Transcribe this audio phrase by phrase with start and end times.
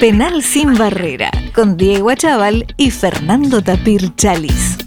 [0.00, 4.78] Penal sin barrera, con Diego Achával y Fernando Tapir Chalis.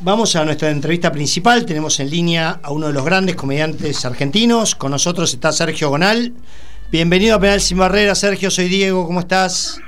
[0.00, 1.66] Vamos a nuestra entrevista principal.
[1.66, 4.74] Tenemos en línea a uno de los grandes comediantes argentinos.
[4.74, 6.32] Con nosotros está Sergio Gonal.
[6.90, 8.50] Bienvenido a Penal Sin Barrera, Sergio.
[8.50, 9.06] Soy Diego.
[9.06, 9.78] ¿Cómo estás?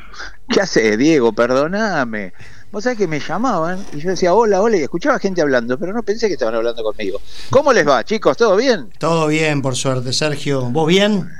[0.50, 1.32] ¿Qué hace, Diego?
[1.32, 2.34] Perdóname.
[2.70, 5.94] Vos sabés que me llamaban y yo decía hola, hola, y escuchaba gente hablando, pero
[5.94, 7.18] no pensé que estaban hablando conmigo.
[7.48, 8.36] ¿Cómo les va, chicos?
[8.36, 8.90] ¿Todo bien?
[8.98, 10.62] Todo bien, por suerte, Sergio.
[10.70, 11.30] ¿Vos bien?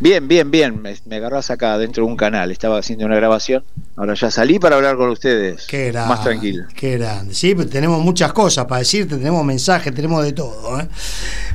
[0.00, 0.80] Bien, bien, bien.
[0.80, 2.50] Me, me agarrás acá dentro de un canal.
[2.50, 3.62] Estaba haciendo una grabación.
[3.96, 5.66] Ahora ya salí para hablar con ustedes.
[5.66, 6.08] Qué grande.
[6.08, 6.64] Más tranquilo.
[6.74, 7.34] Qué grande.
[7.34, 10.80] Sí, tenemos muchas cosas para decirte, tenemos mensajes, tenemos de todo.
[10.80, 10.88] ¿eh?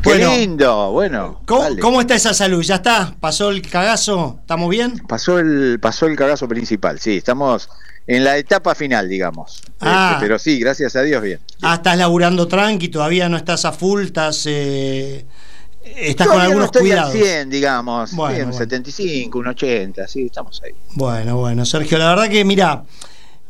[0.04, 0.92] Qué lindo.
[0.92, 1.42] Bueno.
[1.46, 2.62] ¿cómo, está esa salud?
[2.62, 3.16] ¿Ya está?
[3.20, 4.38] ¿Pasó el cagazo?
[4.42, 5.02] ¿Estamos bien?
[5.08, 7.18] Pasó el, pasó el cagazo principal, sí.
[7.18, 7.68] Estamos
[8.06, 9.64] en la etapa final, digamos.
[9.80, 10.12] Ah.
[10.14, 11.40] Este, pero sí, gracias a Dios, bien.
[11.62, 15.26] Ah, estás laburando tranqui, todavía no estás a full, estás, eh,
[15.86, 17.14] estás con algunos no estoy cuidados.
[17.16, 18.12] al 100, digamos.
[18.14, 18.58] Bueno, Sí, un bueno.
[18.58, 20.72] 75, un 80, sí, estamos ahí.
[20.96, 22.84] Bueno, bueno, Sergio, la verdad que mira,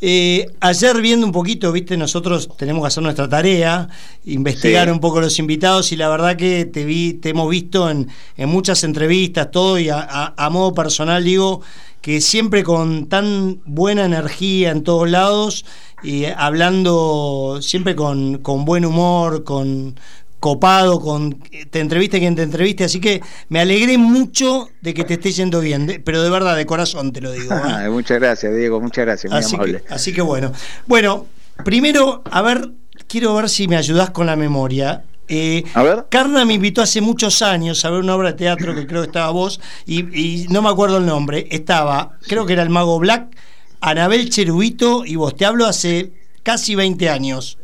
[0.01, 3.87] eh, ayer viendo un poquito, viste, nosotros tenemos que hacer nuestra tarea,
[4.25, 4.91] investigar Sí.
[4.91, 8.49] un poco los invitados y la verdad que te vi, te hemos visto en, en
[8.49, 11.61] muchas entrevistas, todo y a, a- a modo personal digo
[12.01, 15.65] que siempre con tan buena energía en todos lados
[16.03, 19.97] y hablando siempre con, con buen humor, con
[20.45, 21.39] copado, con
[21.71, 25.59] te entreviste quien te entreviste, así que me alegré mucho de que te esté yendo
[25.59, 27.51] bien, de- pero de verdad, de corazón te lo digo.
[27.55, 27.89] ¿eh?
[27.89, 29.81] Muchas gracias, Diego, muchas gracias, muy así, amable.
[29.81, 30.51] que, así que bueno.
[30.85, 31.25] Bueno,
[31.63, 32.69] primero, a ver,
[33.07, 35.03] quiero ver si me ayudás con la memoria.
[35.27, 36.05] Eh, A ver.
[36.09, 39.07] Carna me invitó hace muchos años a ver una obra de teatro que creo que
[39.07, 41.47] estaba vos y, y no me acuerdo el nombre.
[41.49, 43.35] Estaba, creo que era el Mago Black,
[43.81, 45.35] Anabel Cherubito y vos.
[45.35, 46.11] Te hablo hace
[46.43, 47.57] casi 20 años.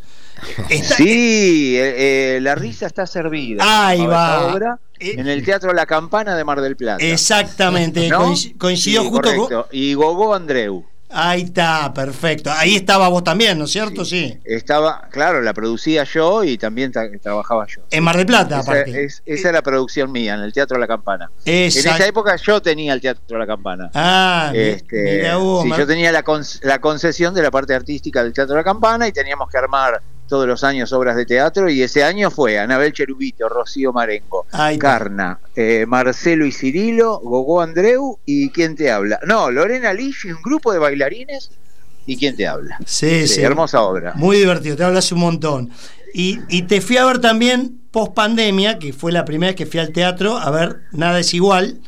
[0.70, 3.64] Está- Sí, eh, eh, la risa está servida.
[3.88, 4.54] Ahí va.
[4.54, 7.04] obra Eh, en el Teatro La Campana de Mar del Plata.
[7.04, 8.28] Exactamente, ¿No?
[8.32, 9.38] coinc- coincidió Sí, justo con...
[9.38, 9.68] correcto.
[9.72, 10.86] Y Gogó Andreu.
[11.14, 12.50] Ahí está, perfecto.
[12.56, 14.06] Ahí estaba vos también, ¿no es cierto?
[14.06, 14.40] Sí.
[14.46, 17.82] Estaba, claro, la producía yo y también tra- trabajaba yo.
[17.92, 19.04] En Mar del Plata, Esa, aparte.
[19.04, 21.30] es- esa era producción mía, en el Teatro La Campana.
[21.44, 21.90] Exacto.
[21.90, 23.90] En esa época yo tenía el Teatro La Campana.
[23.94, 27.74] Ah, Este, mirá vos, sí, Mar- yo tenía la, con- la concesión de la parte
[27.76, 30.02] artística del Teatro La Campana y teníamos que armar
[30.32, 34.46] todos los años obras de teatro y ese año fue Anabel Cherubito, Rocío Marengo.
[34.80, 39.20] Carna, eh, Marcelo y Cirilo, Gogó Andreu y ¿quién te habla?
[39.28, 41.52] No, Lorena Lish y un grupo de bailarines
[42.06, 42.80] y ¿quién te habla?
[42.86, 43.42] Sí, sí.
[43.42, 44.14] Hermosa obra.
[44.16, 45.70] Muy divertido, te hablas un montón.
[46.14, 49.66] Y, y te fui a ver también post pandemia, que fue la primera vez que
[49.66, 51.82] fui al teatro, a ver Nada es igual.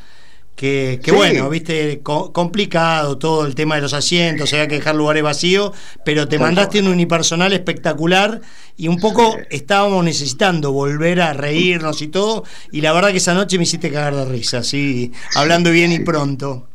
[0.56, 1.18] Que, que Sí.
[1.18, 5.72] bueno, viste, co- complicado todo el tema de los asientos, había que dejar lugares vacíos,
[6.06, 8.40] pero te mandaste un unipersonal espectacular
[8.78, 9.38] y un poco Sí.
[9.50, 13.92] estábamos necesitando volver a reírnos y todo, y la verdad que esa noche me hiciste
[13.92, 16.03] cagar de risa, así, hablando bien y sí.
[16.03, 16.68] pronto.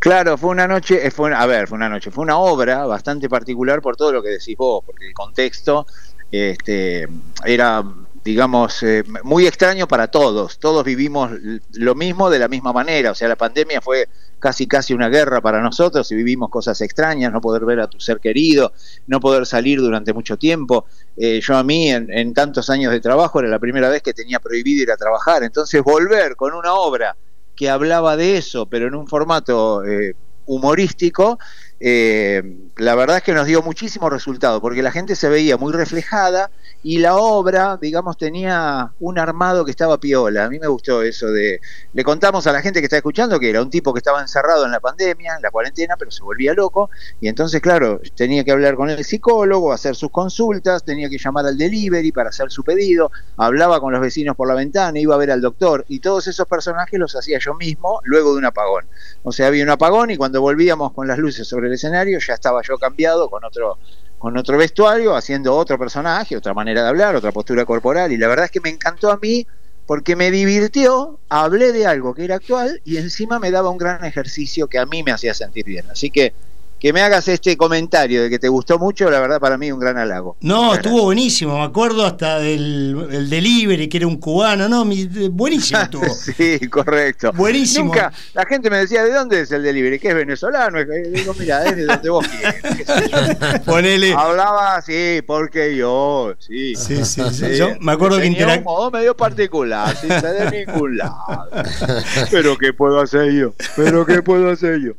[0.00, 2.86] Claro, fue una noche, eh, fue una- a ver, fue una noche, fue una obra
[2.86, 5.86] bastante particular por todo lo que decís vos, porque el contexto
[6.32, 7.06] este,
[7.44, 7.84] era,
[8.26, 10.58] digamos, eh, muy extraño para todos.
[10.58, 11.30] Todos vivimos
[11.74, 13.12] lo mismo de la misma manera.
[13.12, 14.08] O sea, la pandemia fue
[14.40, 18.00] casi casi una guerra para nosotros y vivimos cosas extrañas, no poder ver a tu
[18.00, 18.72] ser querido,
[19.06, 20.86] no poder salir durante mucho tiempo.
[21.16, 24.12] Eh, yo a mí en, en tantos años de trabajo era la primera vez que
[24.12, 25.44] tenía prohibido ir a trabajar.
[25.44, 27.16] Entonces volver con una obra
[27.54, 30.16] que hablaba de eso, pero en un formato eh,
[30.46, 31.38] humorístico,
[31.78, 32.42] eh,
[32.76, 36.50] la verdad es que nos dio muchísimo resultado, porque la gente se veía muy reflejada
[36.82, 40.44] y la obra, digamos, tenía un armado que estaba piola.
[40.44, 41.60] A mí me gustó eso de...
[41.92, 44.64] Le contamos a la gente que está escuchando que era un tipo que estaba encerrado
[44.64, 48.52] en la pandemia, en la cuarentena, pero se volvía loco, y entonces, claro, tenía que
[48.52, 52.62] hablar con el psicólogo, hacer sus consultas, tenía que llamar al delivery para hacer su
[52.62, 56.26] pedido, hablaba con los vecinos por la ventana, iba a ver al doctor, y todos
[56.26, 58.86] esos personajes los hacía yo mismo luego de un apagón.
[59.22, 62.34] O sea, había un apagón y cuando volvíamos con las luces sobre el escenario ya
[62.34, 63.78] estaba yo cambiado con otro
[64.18, 68.28] con otro vestuario, haciendo otro personaje, otra manera de hablar, otra postura corporal y la
[68.28, 69.46] verdad es que me encantó a mí
[69.86, 74.04] porque me divirtió, hablé de algo que era actual y encima me daba un gran
[74.04, 75.84] ejercicio que a mí me hacía sentir bien.
[75.90, 76.32] Así que
[76.78, 79.80] que me hagas este comentario de que te gustó mucho, la verdad para mí un
[79.80, 80.36] gran halago.
[80.42, 85.06] No, estuvo buenísimo, me acuerdo hasta del el delivery, que era un cubano, no, mi-
[85.30, 86.04] buenísimo estuvo.
[86.14, 87.32] Sí, correcto.
[87.34, 87.86] Buenísimo.
[87.86, 89.98] Nunca, la gente me decía, ¿de dónde es el delivery?
[89.98, 90.78] ¿Que es venezolano?
[90.80, 93.58] Y digo, mira, es de donde vos yo.
[93.64, 94.12] Ponele.
[94.12, 96.74] Hablaba así, porque yo, sí.
[96.76, 97.56] Sí, sí, sí.
[97.56, 101.48] Yo me acuerdo que Tenía interac- un modo medio particular, sin ser de ningún lado.
[102.30, 103.54] Pero ¿qué puedo hacer yo?
[103.76, 104.92] Pero ¿qué puedo hacer yo?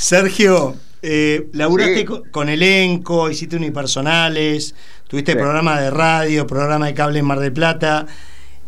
[0.00, 2.06] Sergio, eh, laburaste Sí.
[2.30, 4.74] con elenco, hiciste unipersonales,
[5.06, 5.38] tuviste Sí.
[5.38, 8.06] programa de radio, programa de cable en Mar del Plata.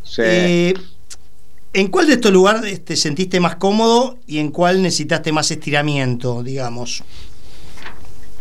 [0.02, 0.22] Sí.
[0.24, 0.74] Eh,
[1.72, 6.42] ¿En cuál de estos lugares te sentiste más cómodo y en cuál necesitaste más estiramiento,
[6.42, 7.02] digamos?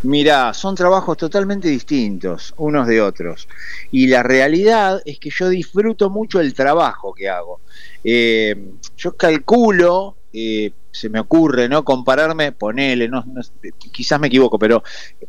[0.02, 3.48] Mirá, son trabajos totalmente distintos unos de otros.
[3.90, 7.60] Y la realidad es que yo disfruto mucho el trabajo que hago.
[8.04, 8.54] Eh,
[8.98, 11.84] yo calculo, eh, se me ocurre, ¿no?
[11.84, 13.24] Compararme, ponele, no,
[13.90, 14.82] quizás me equivoco, pero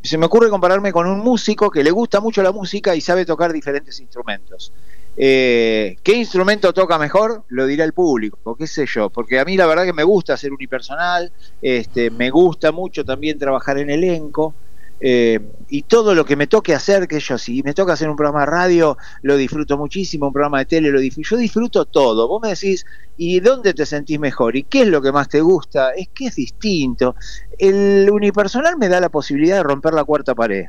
[0.04, 3.26] se me ocurre compararme con un músico que le gusta mucho la música y sabe
[3.26, 4.74] tocar diferentes instrumentos.
[5.16, 7.44] Eh, ¿Qué instrumento toca mejor?
[7.48, 10.36] Lo dirá el público, qué sé yo, porque a mí la verdad que me gusta
[10.36, 11.32] ser unipersonal,
[11.62, 14.54] este, me gusta mucho también trabajar en elenco,
[15.00, 18.16] eh, y todo lo que me toque hacer, que yo, si me toca hacer un
[18.16, 22.28] programa de radio, lo disfruto muchísimo, un programa de tele, lo disfruto, yo disfruto todo.
[22.28, 22.86] Vos me decís,
[23.16, 24.56] ¿y dónde te sentís mejor?
[24.56, 25.92] ¿Y qué es lo que más te gusta?
[25.92, 27.16] Es que es distinto.
[27.58, 30.66] El unipersonal me da la posibilidad de romper la cuarta pared.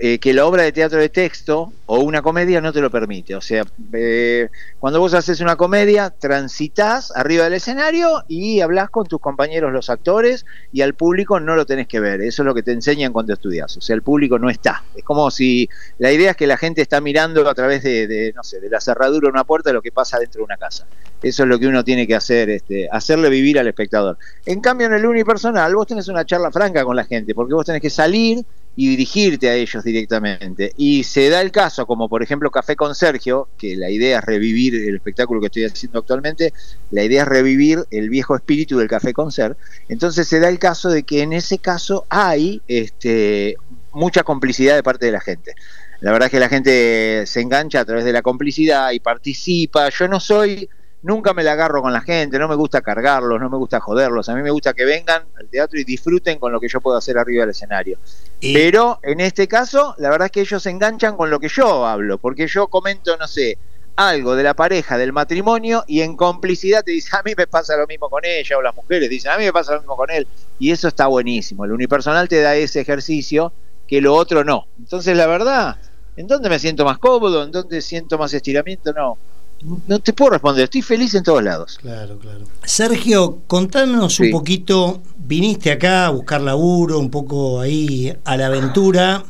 [0.00, 3.34] Eh, que la obra de teatro de texto o una comedia no te lo permite.
[3.34, 4.48] O sea, eh,
[4.78, 9.90] cuando vos haces una comedia, transitas arriba del escenario y hablas con tus compañeros los
[9.90, 12.20] actores y al público no lo tenés que ver.
[12.20, 13.76] Eso es lo que te enseñan cuando estudias.
[13.76, 14.84] O sea, el público no está.
[14.94, 15.68] Es como si
[15.98, 18.80] la idea es que la gente está mirando a través de, no sé, de la
[18.80, 20.86] cerradura de una puerta lo que pasa dentro de una casa.
[21.20, 24.16] Eso es lo que uno tiene que hacer, este, hacerle vivir al espectador.
[24.46, 27.66] En cambio, en el unipersonal, vos tenés una charla franca con la gente, porque vos
[27.66, 28.44] tenés que salir
[28.80, 30.72] y dirigirte a ellos directamente.
[30.76, 34.24] Y se da el caso, como por ejemplo Café con Sergio, que la idea es
[34.24, 36.52] revivir el espectáculo que estoy haciendo actualmente,
[36.92, 39.56] la idea es revivir el viejo espíritu del Café con Ser.
[39.88, 43.56] Entonces se da el caso de que en ese caso hay este,
[43.90, 45.56] mucha complicidad de parte de la gente.
[45.98, 49.88] La verdad es que la gente se engancha a través de la complicidad y participa.
[49.88, 50.68] Yo no soy
[51.02, 54.28] nunca me la agarro con la gente, no me gusta cargarlos, no me gusta joderlos,
[54.28, 56.96] a mí me gusta que vengan al teatro y disfruten con lo que yo puedo
[56.96, 57.98] hacer arriba del escenario.
[58.40, 61.86] Pero en este caso, la verdad es que ellos se enganchan con lo que yo
[61.86, 63.58] hablo, porque yo comento, no sé,
[63.96, 67.76] algo de la pareja, del matrimonio, y en complicidad te dice, a mí me pasa
[67.76, 70.10] lo mismo con ella, o las mujeres dicen, a mí me pasa lo mismo con
[70.10, 70.26] él,
[70.58, 71.64] y eso está buenísimo.
[71.64, 73.52] El unipersonal te da ese ejercicio
[73.86, 74.66] que lo otro no.
[74.78, 75.76] Entonces, la verdad,
[76.16, 77.42] ¿en dónde me siento más cómodo?
[77.42, 78.92] ¿En dónde siento más estiramiento?
[78.92, 79.16] No
[79.62, 81.78] no te puedo responder, estoy feliz en todos lados.
[81.80, 82.44] Claro, claro.
[82.64, 89.24] Sergio, contanos un poquito, viniste acá a buscar laburo, un poco ahí a la aventura,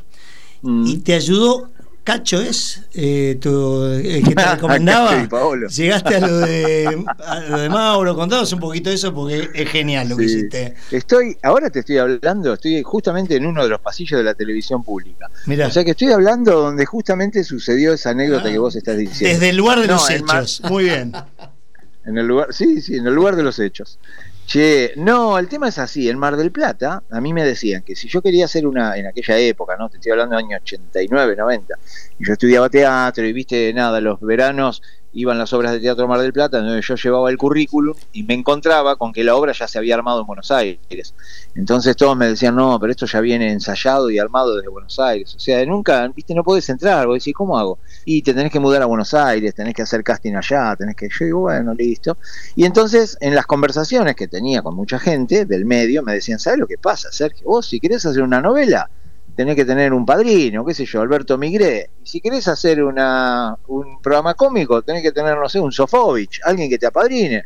[0.63, 0.87] mm.
[0.87, 1.71] y te ayudó
[2.09, 5.29] Cacho es eh, tu, el que te recomendaba.
[5.69, 7.05] Llegaste a lo, de,
[7.61, 10.75] de Mauro, contanos un poquito de eso porque es genial lo que hiciste.
[10.91, 14.83] Estoy, ahora te estoy hablando, estoy justamente en uno de los pasillos de la televisión
[14.83, 15.29] pública.
[15.67, 19.35] O sea que estoy hablando donde justamente sucedió esa anécdota ah, que vos estás diciendo.
[19.35, 20.63] Desde el lugar de los hechos.
[20.67, 21.13] Muy bien.
[22.07, 23.99] En el lugar, sí, sí, en el lugar de los hechos.
[24.49, 26.09] Che, no, el tema es así.
[26.09, 29.07] En Mar del Plata, a mí me decían que si yo quería hacer una, en
[29.07, 29.91] aquella época, ¿no?
[29.91, 31.75] Te estoy hablando del año 89, 90,
[32.19, 34.81] y yo estudiaba teatro y viste, nada, los veranos
[35.13, 38.35] iban las obras de Teatro Mar del Plata, donde yo llevaba el currículum y me
[38.35, 41.15] encontraba con que la obra ya se había armado en Buenos Aires.
[41.55, 45.35] Entonces todos me decían, no, pero esto ya viene ensayado y armado desde Buenos Aires.
[45.35, 47.07] O sea, nunca, viste, no podés entrar.
[47.07, 47.79] Vos decís, ¿cómo hago?
[48.05, 51.09] Y te tenés que mudar a Buenos Aires, tenés que hacer casting allá, tenés que...
[51.09, 52.17] Yo digo, bueno, listo.
[52.55, 56.59] Y entonces, en las conversaciones que tenía con mucha gente del medio, me decían, ¿sabes
[56.59, 57.47] lo que pasa, Sergio?
[57.47, 58.91] Vos, si querés hacer una novela,
[59.39, 61.91] tenés que tener un padrino, qué sé yo, Alberto Migré.
[62.03, 66.41] Y si querés hacer una, un programa cómico, tenés que tener, no sé, un Sofovich,
[66.43, 67.45] alguien que te apadrine.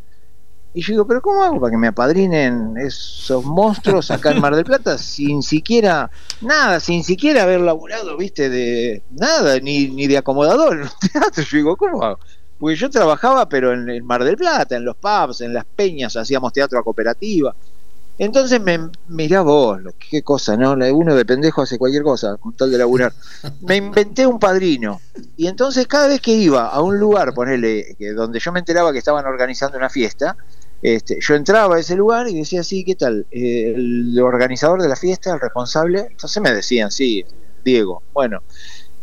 [0.72, 4.56] Y yo digo, pero ¿cómo hago para que me apadrinen esos monstruos acá en Mar
[4.56, 10.16] del Plata sin siquiera, nada, sin siquiera haber laburado, viste, de nada, ni, ni de
[10.16, 11.44] acomodador en un teatro?
[11.44, 12.20] Yo digo, ¿cómo hago?
[12.58, 16.16] Porque yo trabajaba, pero en el Mar del Plata, en los pubs, en las peñas,
[16.16, 17.54] hacíamos teatro a cooperativa.
[18.18, 20.72] Entonces me mirá vos, qué cosa, ¿no?
[20.72, 23.12] Uno de pendejo hace cualquier cosa con tal de laburar.
[23.62, 25.00] Me inventé un padrino.
[25.36, 28.98] Y entonces cada vez que iba a un lugar, ponele, donde yo me enteraba que
[28.98, 30.36] estaban organizando una fiesta,
[30.82, 33.26] este, yo entraba a ese lugar y decía, sí, ¿qué tal?
[33.30, 37.24] Eh, el organizador de la fiesta, el responsable, entonces me decían, sí,
[37.64, 38.42] Diego, bueno,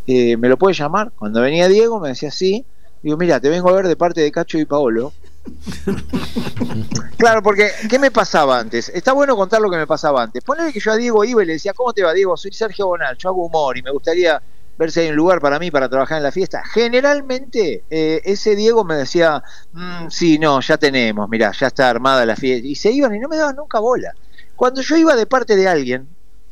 [0.06, 1.10] eh, ¿me lo puedes llamar?
[1.18, 2.66] Cuando venía Diego me decía, sí,
[3.02, 5.14] digo, mira, te vengo a ver de parte de Cacho y Paolo,
[7.16, 8.88] claro, porque ¿qué me pasaba antes?
[8.90, 10.42] Está bueno contar lo que me pasaba antes.
[10.44, 12.36] Ponle que yo a Diego iba y le decía, ¿cómo te va Diego?
[12.36, 14.40] Soy Sergio Bonal, yo hago humor y me gustaría
[14.76, 16.62] ver si hay un lugar para mí para trabajar en la fiesta.
[16.64, 19.42] Generalmente eh, ese Diego me decía,
[19.72, 22.66] mm, sí, no, ya tenemos, mira, ya está armada la fiesta.
[22.66, 24.14] Y se iban y no me daban nunca bola.
[24.56, 26.08] Cuando yo iba de parte de alguien,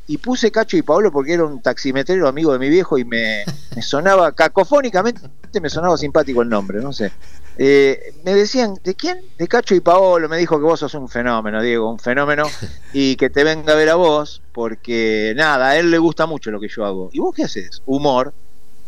[0.09, 3.43] y puse Cacho y Pablo porque era un taximetrero amigo de mi viejo y me,
[3.79, 5.21] sonaba cacofónicamente,
[5.61, 7.11] me sonaba simpático el nombre, no sé.
[7.59, 9.21] Eh, me decían, ¿de quién?
[9.37, 10.27] De Cacho y Paolo.
[10.27, 12.45] Me dijo que vos sos un fenómeno, Diego, un fenómeno.
[12.91, 16.49] Y que te venga a ver a vos, porque nada, a él le gusta mucho
[16.49, 17.11] lo que yo hago.
[17.13, 17.83] ¿Y vos qué haces?
[17.85, 18.33] Humor.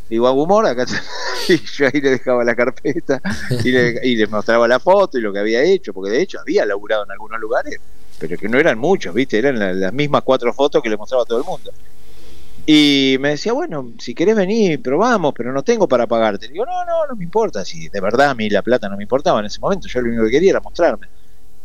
[0.09, 0.85] Digo, humor, acá
[1.49, 3.21] y yo ahí le dejaba la carpeta
[3.63, 7.05] y le mostraba la foto y lo que había hecho, porque de hecho había laburado
[7.05, 7.79] en algunos lugares,
[8.21, 9.39] pero que no eran muchos, ¿viste?
[9.39, 11.71] Eran la- las mismas cuatro fotos que le mostraba a todo el mundo.
[12.65, 16.47] Y me decía, bueno, si querés venir, probamos, pero no tengo para pagarte.
[16.47, 17.65] Digo, no, no, no me importa.
[17.65, 20.09] Si de verdad a mí la plata no me importaba en ese momento, yo lo
[20.09, 21.07] único que quería era mostrarme.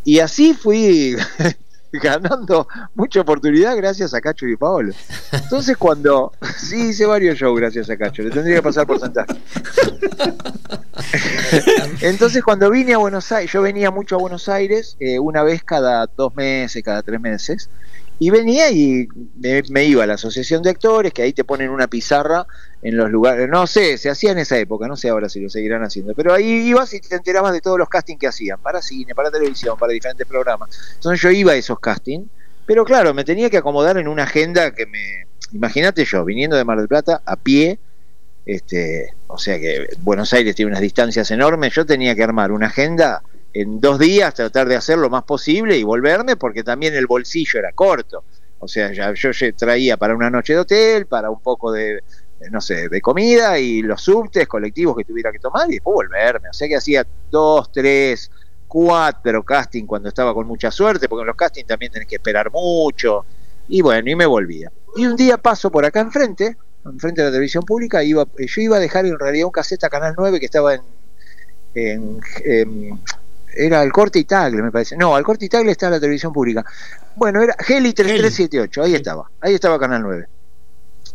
[0.04, 1.16] Y así fui
[2.02, 4.92] ganando mucha oportunidad gracias a Cacho y Paolo.
[5.32, 6.32] Entonces cuando...
[6.56, 9.34] Sí, hice varios shows gracias a Cacho, le tendría que pasar porcentaje.
[12.00, 15.62] Entonces cuando vine a Buenos Aires, yo venía mucho a Buenos Aires, eh, una vez
[15.62, 17.68] cada dos meses, cada tres meses,
[18.18, 19.08] y venía y
[19.70, 22.46] me, iba a la asociación de actores, que ahí te ponen una pizarra
[22.82, 25.50] en los lugares, no sé, se hacía en esa época, no sé ahora si lo
[25.50, 28.80] seguirán haciendo, pero ahí ibas y te enterabas de todos los castings que hacían, para
[28.80, 30.70] cine, para televisión, para diferentes programas.
[30.94, 32.26] Entonces yo iba a esos castings,
[32.64, 35.26] pero claro, me tenía que acomodar en una agenda que me...
[35.52, 37.78] Imagínate yo, viniendo de Mar del Plata a pie,
[38.46, 42.66] este, o sea que Buenos Aires tiene unas distancias enormes, yo tenía que armar una
[42.66, 43.22] agenda
[43.60, 47.58] en dos días, tratar de hacer lo más posible y volverme, porque también el bolsillo
[47.58, 48.24] era corto.
[48.58, 52.02] O sea, ya, yo traía para una noche de hotel, para un poco de,
[52.50, 56.50] no sé, de comida y los subtes colectivos que tuviera que tomar y después volverme.
[56.50, 58.30] O sea que hacía dos, tres,
[58.68, 62.50] cuatro casting cuando estaba con mucha suerte, porque en los castings también tenés que esperar
[62.50, 63.24] mucho.
[63.68, 64.70] Y bueno, y me volvía.
[64.96, 68.76] Y un día paso por acá enfrente, enfrente de la televisión pública, iba, yo iba
[68.76, 72.20] a dejar en realidad un caseta Canal 9 que estaba en
[73.56, 74.96] era el corte y tagle, me parece.
[74.96, 76.64] No, al corte y tagle está la televisión pública.
[77.16, 80.28] Bueno, era Heli 3378, ahí estaba, ahí estaba Canal 9.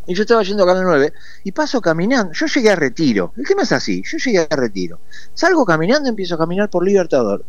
[0.07, 2.33] Y yo estaba yendo a Canal 9 y paso caminando.
[2.33, 3.33] Yo llegué a retiro.
[3.37, 4.99] El tema es así, yo llegué a retiro.
[5.33, 7.45] Salgo caminando, empiezo a caminar por Libertador.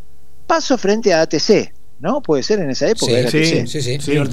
[0.47, 1.73] Paso frente a ATC,
[2.03, 2.21] ¿no?
[2.21, 3.07] Puede ser en esa época.
[3.07, 3.99] Sí, era sí, sí, sí.
[4.01, 4.25] Fierro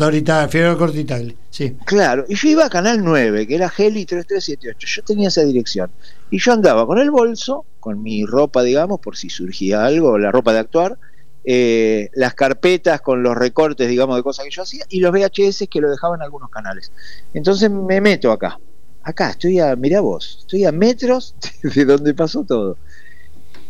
[1.51, 1.77] sí.
[1.85, 4.88] Claro, y yo iba a Canal 9, que era Heli 3378.
[4.88, 5.91] Yo tenía esa dirección.
[6.31, 10.31] Y yo andaba con el bolso, con mi ropa, digamos, por si surgía algo, la
[10.31, 10.97] ropa de actuar,
[11.45, 15.67] eh, las carpetas con los recortes, digamos, de cosas que yo hacía, y los VHS
[15.69, 16.91] que lo dejaban en algunos canales.
[17.35, 18.59] Entonces me meto acá.
[19.03, 21.35] Acá, estoy a, mirá vos, estoy a metros
[21.75, 22.77] de donde pasó todo.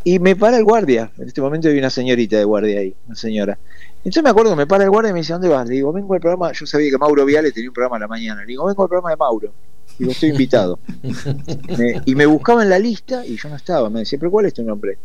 [0.06, 1.12] Y me para el guardia.
[1.18, 3.60] En este momento hay una señorita de guardia ahí, una señora.
[4.00, 5.68] Entonces me acuerdo que me para el guardia y me dice, ¿dónde vas?
[5.68, 8.08] Le digo, vengo al programa, yo sabía que Mauro Viale tenía un programa a la
[8.08, 8.42] mañana.
[8.42, 9.52] Le digo, vengo al programa de Mauro.
[9.98, 10.80] Digo, estoy invitado.
[11.78, 13.90] Me- y me buscaba en la lista y yo no estaba.
[13.90, 14.98] Me decía, ¿pero cuál es tu nombre?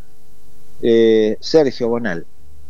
[0.82, 2.24] Eh, Sergio Bonal.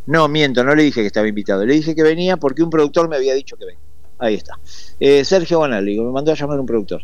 [0.07, 1.65] No, miento, no le dije que estaba invitado.
[1.65, 3.79] Le dije que venía porque un productor me había dicho que venga.
[4.17, 4.53] Ahí está.
[4.99, 7.01] Eh, Sergio Bonal, le digo, me mandó a llamar un productor.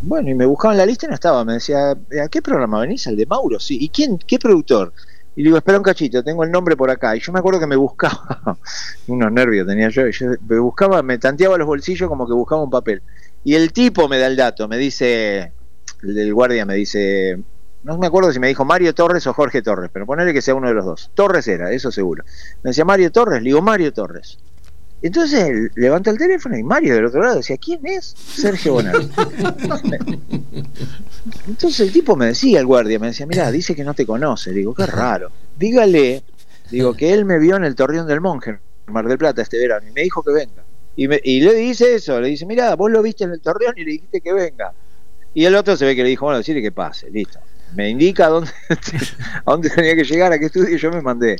[0.00, 1.44] Bueno, y me buscaba en la lista y no estaba.
[1.44, 3.06] Me decía, ¿a qué programa venís?
[3.08, 3.58] ¿Al de Mauro?
[3.60, 3.78] Sí.
[3.80, 4.16] ¿Y quién?
[4.18, 4.92] ¿Qué productor?
[5.36, 7.14] Y le digo, espera un cachito, tengo el nombre por acá.
[7.16, 8.58] Y yo me acuerdo que me buscaba,
[9.06, 12.70] unos nervios tenía yo, yo me buscaba, me tanteaba los bolsillos como que buscaba un
[12.70, 13.02] papel.
[13.44, 15.52] Y el tipo me da el dato, me dice,
[16.02, 17.38] el del guardia me dice,
[17.84, 20.54] no me acuerdo si me dijo Mario Torres o Jorge Torres, pero ponerle que sea
[20.54, 21.10] uno de los dos.
[21.14, 22.24] Torres era, eso seguro.
[22.62, 24.38] Me decía Mario Torres, le digo Mario Torres.
[25.00, 28.14] Entonces levanta el teléfono y Mario del otro lado decía, ¿quién es?
[28.16, 29.08] Sergio Bonal.
[31.46, 34.52] Entonces el tipo me decía, el guardia, me decía, mira, dice que no te conoce.
[34.52, 35.30] Digo, qué raro.
[35.58, 36.22] Dígale,
[36.70, 38.50] digo, que él me vio en el Torreón del Monje,
[38.86, 40.64] en Mar del Plata, este verano, y me dijo que venga.
[40.96, 43.74] Y, me- y le dice eso, le dice, mira, vos lo viste en el Torreón
[43.76, 44.72] y le dijiste que venga.
[45.34, 47.38] Y el otro se ve que le dijo, bueno, decirle que pase, listo.
[47.76, 48.50] Me indica dónde,
[49.44, 51.36] a dónde tenía que llegar, a qué estudio, y yo me mandé.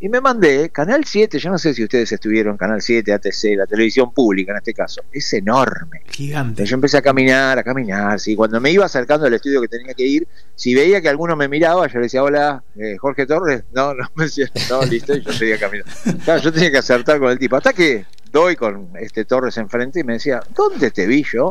[0.00, 3.66] Y me mandé, Canal 7, yo no sé si ustedes estuvieron, Canal 7, ATC, la
[3.66, 6.02] televisión pública en este caso, es enorme.
[6.10, 6.66] Gigante.
[6.66, 8.36] Yo empecé a caminar, a caminar, sí.
[8.36, 11.48] Cuando me iba acercando al estudio que tenía que ir, si veía que alguno me
[11.48, 13.64] miraba, yo le decía, hola, eh, Jorge Torres.
[13.72, 15.90] No, no me decía, no, listo, y yo seguía caminando.
[16.24, 17.56] Claro, yo tenía que acertar con el tipo.
[17.56, 21.50] Hasta que doy con este Torres enfrente y me decía, ¿dónde te vi yo?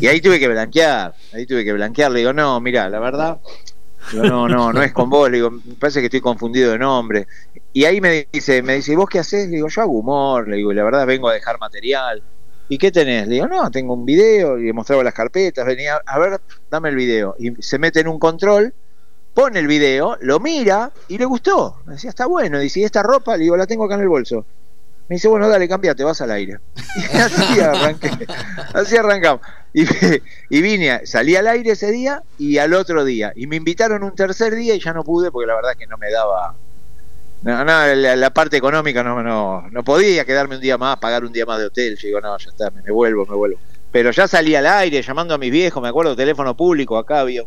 [0.00, 2.10] Y ahí tuve que blanquear, ahí tuve que blanquear.
[2.12, 3.40] Le digo, no, mira, la verdad,
[4.14, 5.30] no, no, no es con vos.
[5.30, 7.26] Le digo, me parece que estoy confundido de nombre.
[7.72, 9.48] Y ahí me dice, me dice, ¿y vos qué haces?
[9.48, 10.48] Le digo, yo hago humor.
[10.48, 12.22] Le digo, y la verdad vengo a dejar material.
[12.68, 13.28] ¿Y qué tenés?
[13.28, 16.88] Le digo, no, tengo un video, y le mostraba las carpetas, venía, a ver, dame
[16.88, 17.36] el video.
[17.38, 18.74] Y se mete en un control,
[19.34, 21.76] pone el video, lo mira y le gustó.
[21.86, 22.58] Me decía, está bueno.
[22.58, 23.36] Dice, ¿y esta ropa?
[23.36, 24.46] Le digo, la tengo acá en el bolso.
[25.08, 26.58] Me dice, bueno, dale, cambiate, vas al aire.
[26.96, 28.10] Y así arranqué,
[28.74, 29.40] así arrancamos.
[30.48, 33.32] Y, vine, salí al aire ese día y al otro día.
[33.36, 35.86] Y me invitaron un tercer día y ya no pude porque la verdad es que
[35.86, 36.54] no me daba...
[37.42, 41.24] No, no, la, la parte económica no, no, no podía quedarme un día más, pagar
[41.24, 41.96] un día más de hotel.
[41.96, 43.58] Yo digo, no, ya está, me, vuelvo, me vuelvo.
[43.92, 47.42] Pero ya salí al aire llamando a mis viejos, me acuerdo, teléfono público, acá había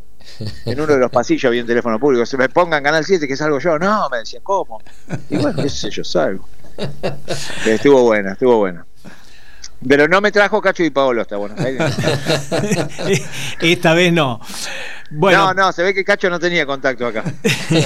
[0.65, 2.25] en uno de los pasillos había un teléfono público.
[2.25, 3.79] Se me pongan Canal 7 que salgo yo.
[3.79, 4.81] No, me decían, ¿cómo?
[5.29, 6.47] Y bueno, qué sé yo, salgo.
[7.65, 8.85] Estuvo buena, estuvo buena.
[9.87, 11.95] Pero no me trajo Cacho y Paolo hasta Buenos Aires.
[13.61, 14.41] Esta vez no.
[15.11, 17.23] Bueno, no, no, se ve que Cacho no tenía contacto acá.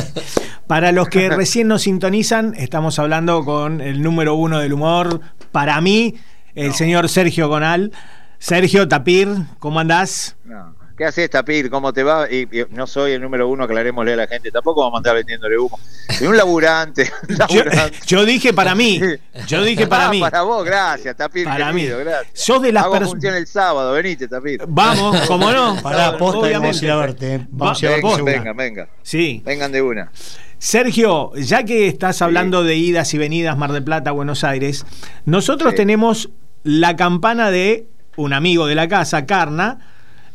[0.68, 5.22] Para los que recién nos sintonizan, estamos hablando con el número uno del humor,
[5.52, 6.16] para mí,
[6.56, 7.92] el señor Sergio Gonal.
[8.40, 10.36] Sergio Tapir, ¿cómo andás?
[10.44, 10.76] No.
[10.96, 11.72] ¿Qué haces, Tapir?
[11.72, 12.32] ¿Cómo te va?
[12.32, 14.52] Y, no soy el número uno, aclarémosle a la gente.
[14.52, 15.80] Tampoco vamos a andar vendiéndole humo.
[16.10, 17.12] Soy un laburante.
[18.06, 19.02] Yo, dije para mí.
[19.48, 20.20] Yo dije para ah, mí.
[20.20, 21.46] Para vos, gracias, Tapir.
[21.46, 21.88] Para mí.
[21.88, 22.28] Gracias.
[22.34, 23.24] Sos de las personas.
[23.24, 24.62] el sábado, venite, Tapir.
[24.68, 25.80] Vamos, ¿cómo no?
[25.82, 27.36] Pará, posta vamos a ir a verte.
[27.36, 27.48] Eh.
[27.50, 28.22] Vamos a ir a verte.
[28.22, 28.90] Venga, venga.
[29.02, 29.42] Sí.
[29.44, 30.12] Vengan de una.
[30.60, 34.86] Sergio, ya que estás hablando de idas y venidas Mar del Plata, Buenos Aires,
[35.26, 36.30] nosotros tenemos
[36.64, 39.93] la campana de un amigo de la casa, Carna,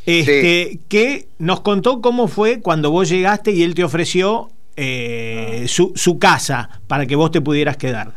[0.09, 5.93] este, que nos contó cómo fue cuando vos llegaste y él te ofreció eh, su,
[5.97, 8.15] su, casa para que vos te pudieras quedar.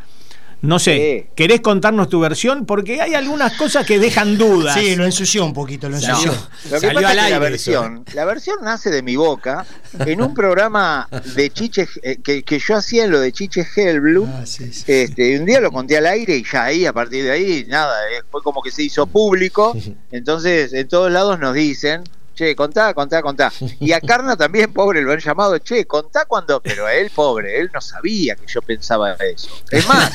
[0.62, 2.66] No sé, ¿querés contarnos tu versión?
[2.66, 4.78] Porque hay algunas cosas que dejan dudas.
[4.78, 6.30] Sí, lo ensució un poquito, lo ensució.
[6.70, 9.66] Lo que pasa es que la versión, la versión nace de mi boca
[10.06, 14.30] en un programa de Chiche eh, que, que, yo hacía en lo de Chiche Hellblum.
[14.32, 17.66] Ah, este, un día lo conté al aire y ya ahí, a partir de ahí,
[17.68, 19.76] nada, eh, fue como que se hizo público.
[20.12, 22.04] Entonces, en todos lados nos dicen,
[22.34, 23.52] che, contá, contá, contá.
[23.80, 27.70] Y a Carna también, pobre, lo han llamado, che, contá cuando, pero él, pobre, él
[27.72, 29.48] no sabía que yo pensaba eso.
[29.70, 30.12] Es más,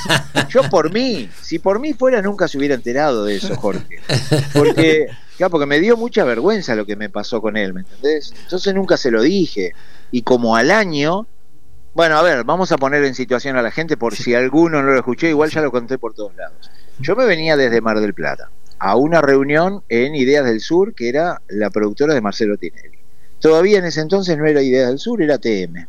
[0.50, 4.02] yo por mí, si por mí fuera, nunca se hubiera enterado de eso, Jorge.
[4.54, 5.08] Porque,
[5.38, 8.34] claro, porque me dio mucha vergüenza lo que me pasó con él, ¿me entendés?
[8.44, 9.74] Entonces nunca se lo dije.
[10.12, 11.28] Y como al año,
[11.94, 14.92] bueno, a ver, vamos a poner en situación a la gente por si alguno no
[14.92, 16.70] lo escuchó, igual ya lo conté por todos lados.
[17.00, 21.10] Yo me venía desde Mar del Plata a una reunión en Ideas del Sur, que
[21.10, 22.98] era la productora de Marcelo Tinelli.
[23.40, 25.88] Todavía en ese entonces no era Ideas del Sur, era TM.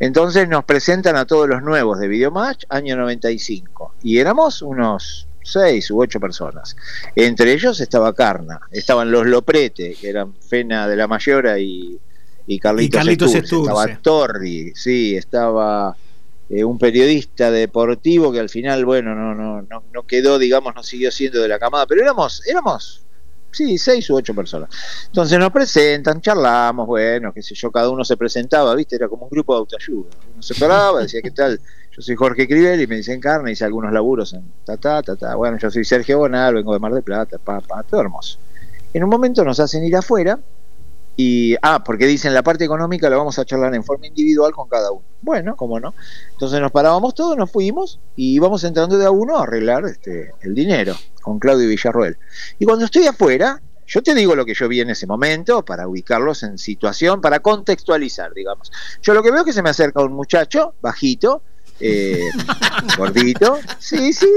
[0.00, 3.94] Entonces nos presentan a todos los nuevos de Videomatch, año 95.
[4.02, 6.76] Y éramos unos seis u ocho personas.
[7.14, 11.98] Entre ellos estaba Carna, estaban los Loprete, que eran Fena de la Mayora y,
[12.46, 15.96] y Carlitos, estaba Torri, sí, estaba
[16.50, 20.82] eh, un periodista deportivo que al final, bueno, no, no, no, no quedó, digamos, no
[20.82, 23.04] siguió siendo de la camada, pero éramos, éramos,
[23.50, 24.68] sí, seis u ocho personas.
[25.06, 29.24] Entonces nos presentan, charlamos, bueno, qué sé yo, cada uno se presentaba, viste, era como
[29.24, 30.10] un grupo de autoayuda.
[30.34, 31.58] Uno se paraba, decía, ¿qué tal?
[31.96, 35.16] Yo soy Jorge Crivel y me dicen carne, hice algunos laburos en ta, ta, ta,
[35.16, 35.36] ta.
[35.36, 38.38] Bueno, yo soy Sergio Bonal, vengo de Mar del Plata, pa, pa, todo hermoso.
[38.92, 40.38] En un momento nos hacen ir afuera
[41.16, 44.68] y, ah, porque dicen la parte económica la vamos a charlar en forma individual con
[44.68, 45.04] cada uno.
[45.22, 45.94] Bueno, cómo no.
[46.32, 50.32] Entonces nos parábamos todos, nos fuimos y íbamos entrando de a uno a arreglar este,
[50.42, 52.18] el dinero con Claudio Villarruel.
[52.58, 55.86] Y cuando estoy afuera, yo te digo lo que yo vi en ese momento para
[55.86, 58.72] ubicarlos en situación, para contextualizar, digamos.
[59.02, 61.42] Yo lo que veo es que se me acerca un muchacho bajito,
[61.80, 62.28] eh,
[62.96, 64.28] gordito, sí, sí,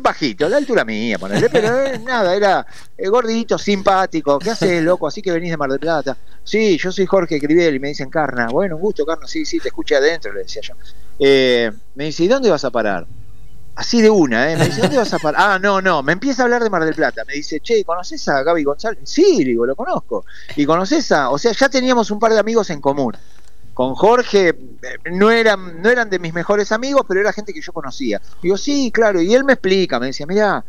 [0.00, 2.66] bajito, la altura mía, ponerle, pero eh, nada, era
[2.96, 5.06] eh, gordito, simpático, ¿qué haces, loco?
[5.06, 6.16] Así que venís de Mar del Plata.
[6.42, 9.60] Sí, yo soy Jorge Crivel y me dicen Carna, bueno, un gusto, Carna, sí, sí,
[9.60, 10.74] te escuché adentro, le decía yo.
[11.94, 13.06] me dice, ¿y dónde vas a parar?
[13.76, 14.56] Así de una, ¿eh?
[14.56, 15.40] Me dice, ¿dónde vas a parar?
[15.42, 17.24] Ah, no, no, me empieza a hablar de Mar del Plata.
[17.26, 19.00] Me dice, che, ¿conoces a Gaby González?
[19.04, 20.24] Sí, digo, lo conozco.
[20.56, 21.30] ¿Y conoces a.?
[21.30, 23.16] O sea, ya teníamos un par de amigos en común
[23.80, 24.54] con Jorge eh,
[25.10, 28.20] no eran, no eran de mis mejores amigos, pero era gente que yo conocía.
[28.42, 30.62] Digo, sí, claro, y él me explica, me decía, mira,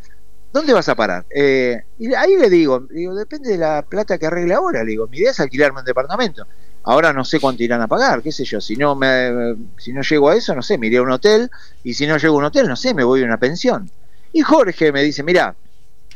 [0.54, 1.26] ¿dónde vas a parar?
[1.30, 5.10] Eh, y ahí le digo, digo, depende de la plata que arregle ahora, le digo,
[5.10, 6.48] mi idea es alquilarme un departamento.
[6.84, 10.04] Ahora no sé cuánto irán a pagar, qué sé yo, si no me si no
[10.04, 11.52] llego a eso, no sé, me iré a un hotel,
[11.84, 13.92] y si no llego a un hotel, no sé, me voy a una pensión.
[14.32, 15.54] Y Jorge me dice, mira,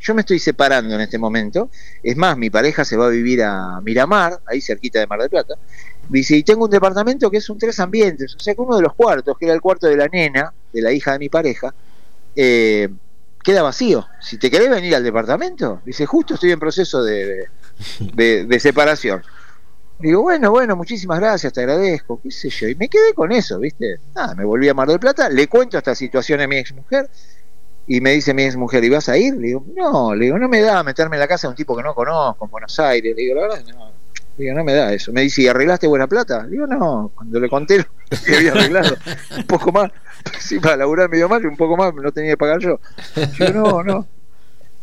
[0.06, 1.70] yo me estoy separando en este momento,
[2.04, 5.30] es más, mi pareja se va a vivir a Miramar, ahí cerquita de Mar del
[5.30, 5.56] Plata,
[6.10, 8.84] Dice, y tengo un departamento que es un tres ambientes, o sea que uno de
[8.84, 11.74] los cuartos, que era el cuarto de la nena, de la hija de mi pareja,
[12.36, 12.90] eh,
[13.44, 14.06] queda vacío.
[14.22, 17.48] Si te querés venir al departamento, dice, justo estoy en proceso de,
[18.60, 19.24] separación.
[19.98, 22.68] Digo, bueno, bueno, muchísimas gracias, te agradezco, qué sé yo.
[22.68, 24.00] Y me quedé con eso, ¿viste?
[24.14, 27.10] Nada, me volví a Mar del Plata, le cuento esta situación a mi ex mujer,
[27.88, 29.36] y me dice mi ex mujer, ¿y vas a ir?
[29.36, 31.76] Le digo, no, le digo, no me da meterme en la casa de un tipo
[31.76, 33.16] que no conozco en Buenos Aires.
[33.16, 33.96] Le digo, la verdad, no,
[34.38, 35.14] Digo, no me da eso.
[35.14, 36.46] Me dice, ¿y arreglaste buena plata?
[36.48, 37.86] Digo, no, cuando le conté lo
[38.26, 38.98] que había arreglado,
[39.38, 39.92] un poco más,
[40.40, 42.80] sí, para laburar medio mal, un poco más no tenía que pagar yo.
[43.40, 44.08] Digo, no, no.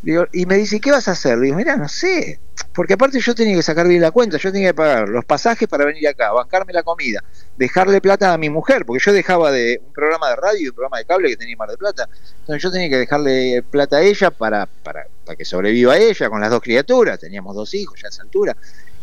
[0.01, 1.39] Digo, y me dice, ¿qué vas a hacer?
[1.39, 2.39] Digo, mira, no sé.
[2.73, 5.67] Porque aparte yo tenía que sacar bien la cuenta, yo tenía que pagar los pasajes
[5.67, 7.23] para venir acá, bancarme la comida,
[7.57, 10.75] dejarle plata a mi mujer, porque yo dejaba de un programa de radio y un
[10.75, 12.09] programa de cable que tenía Mar de Plata.
[12.39, 16.41] Entonces yo tenía que dejarle plata a ella para, para, para que sobreviva ella con
[16.41, 18.55] las dos criaturas, teníamos dos hijos ya a esa altura.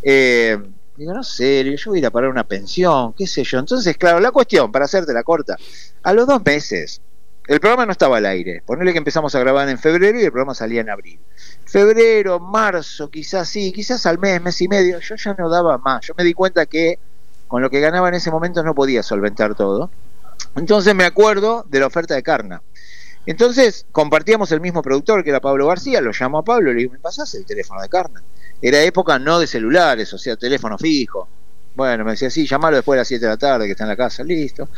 [0.03, 0.59] Eh,
[0.97, 3.59] digo, no sé, yo voy a ir a parar una pensión, qué sé yo.
[3.59, 5.57] Entonces, claro, la cuestión, para hacerte la corta,
[6.03, 7.01] a los dos meses
[7.47, 8.63] El programa no estaba al aire.
[8.65, 11.19] Ponele que empezamos a grabar en febrero y el programa salía en abril.
[11.65, 15.01] Febrero, marzo, quizás sí, quizás al mes, mes y medio.
[15.01, 16.07] Yo ya no daba más.
[16.07, 16.99] Yo me di cuenta que
[17.51, 19.91] con lo que ganaba en ese momento no podía solventar todo.
[20.55, 22.63] Entonces me acuerdo de la oferta de Carna.
[23.27, 26.81] Entonces compartíamos el mismo productor que era Pablo García, lo llamo a Pablo y le
[26.83, 28.23] digo, ¿me pasás el teléfono de Carna?
[28.63, 31.27] Era época no de celulares, o sea, teléfono fijo.
[31.75, 33.91] Bueno, me decía, sí, llamalo después de las 7 de la tarde, que está en
[33.91, 34.69] la casa, listo.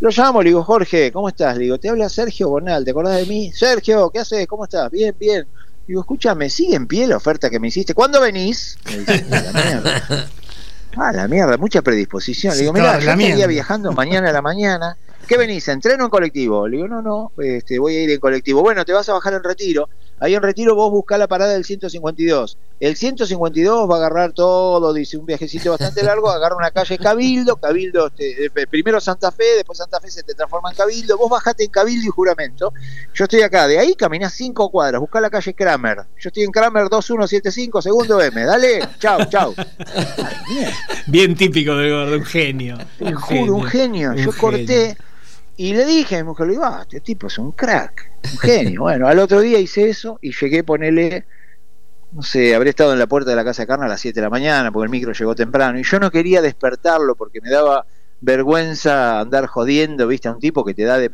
[0.00, 1.56] Lo llamo, le digo, Jorge, ¿cómo estás?
[1.56, 3.50] Le digo, te habla Sergio Bonal, ¿te acordás de mí?
[3.50, 4.46] Sergio, ¿qué haces?
[4.46, 4.90] ¿Cómo estás?
[4.90, 5.46] Bien, bien.
[5.86, 7.94] Digo, escúchame, ¿sigue en pie la oferta que me hiciste?
[7.94, 8.76] ¿Cuándo venís?
[8.84, 10.30] Me dice, la mierda.
[10.96, 12.54] Ah, la mierda, mucha predisposición.
[12.54, 14.96] Le digo, mira, yo estaría viajando mañana a la mañana.
[15.26, 15.68] ¿Qué venís?
[15.68, 16.66] ¿Entreno en colectivo?
[16.66, 18.62] Le digo, no, no, este, voy a ir en colectivo.
[18.62, 19.88] Bueno, te vas a bajar en retiro.
[20.20, 22.58] Ahí en Retiro vos buscás la parada del 152.
[22.78, 27.56] El 152 va a agarrar todo, dice, un viajecito bastante largo, agarra una calle Cabildo,
[27.56, 31.30] Cabildo, este, eh, primero Santa Fe, después Santa Fe se te transforma en Cabildo, vos
[31.30, 32.72] bajate en Cabildo y Juramento.
[33.14, 36.04] Yo estoy acá, de ahí caminás cinco cuadras, buscá la calle Kramer.
[36.18, 38.44] Yo estoy en Kramer 2175, segundo M.
[38.44, 39.54] Dale, chau, chau.
[41.06, 42.76] Bien típico de gordo, un genio.
[42.98, 44.14] Te juro, un genio.
[44.14, 44.96] Yo corté
[45.60, 48.38] y le dije a mi mujer, le digo, ah, este tipo es un crack, un
[48.38, 48.80] genio.
[48.84, 51.26] bueno, al otro día hice eso y llegué a ponerle,
[52.12, 54.18] no sé, habré estado en la puerta de la casa de carne a las 7
[54.18, 57.50] de la mañana porque el micro llegó temprano y yo no quería despertarlo porque me
[57.50, 57.84] daba
[58.20, 61.10] vergüenza andar jodiendo, viste, a un tipo que te da de,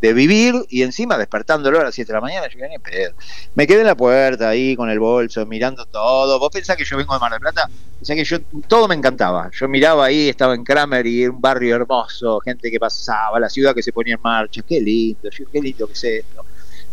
[0.00, 3.14] vivir y encima despertándolo a las 7 de la mañana, yo ni pedo.
[3.54, 6.38] Me quedé en la puerta ahí con el bolso, mirando todo.
[6.40, 7.70] ¿Vos pensás que yo vengo de Mar del Plata?
[7.98, 9.48] Pensás que yo, todo me encantaba.
[9.52, 13.74] Yo miraba ahí, estaba en Kramer y un barrio hermoso, gente que pasaba, la ciudad
[13.74, 16.44] que se ponía en marcha, qué lindo, qué lindo que es esto.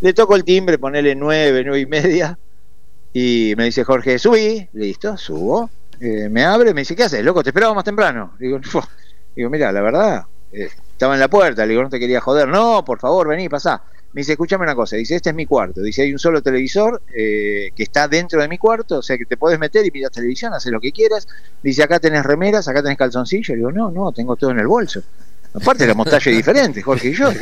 [0.02, 2.38] Le toco el timbre, ponele 9, 9 y media,
[3.12, 5.70] y me dice Jorge, subí, listo, subo
[6.00, 7.44] eh, me abre, me dice, ¿qué haces, loco?
[7.44, 8.34] Te esperaba más temprano.
[8.40, 8.60] Digo,
[9.36, 12.48] digo mira, la verdad, eh, estaba en la puerta, le digo, no te quería joder.
[12.48, 13.82] No, por favor, vení, pasá.
[14.12, 15.82] Me dice, escúchame una cosa, dice, este es mi cuarto.
[15.82, 19.26] Dice, hay un solo televisor eh, que está dentro de mi cuarto, o sea que
[19.26, 21.28] te puedes meter y mirar televisión, hacer lo que quieras.
[21.62, 23.56] Dice, acá tenés remeras, acá tenés calzoncillos.
[23.56, 25.04] Digo, no, no, tengo todo en el bolso.
[25.54, 27.30] Aparte la montaje diferente, Jorge y yo.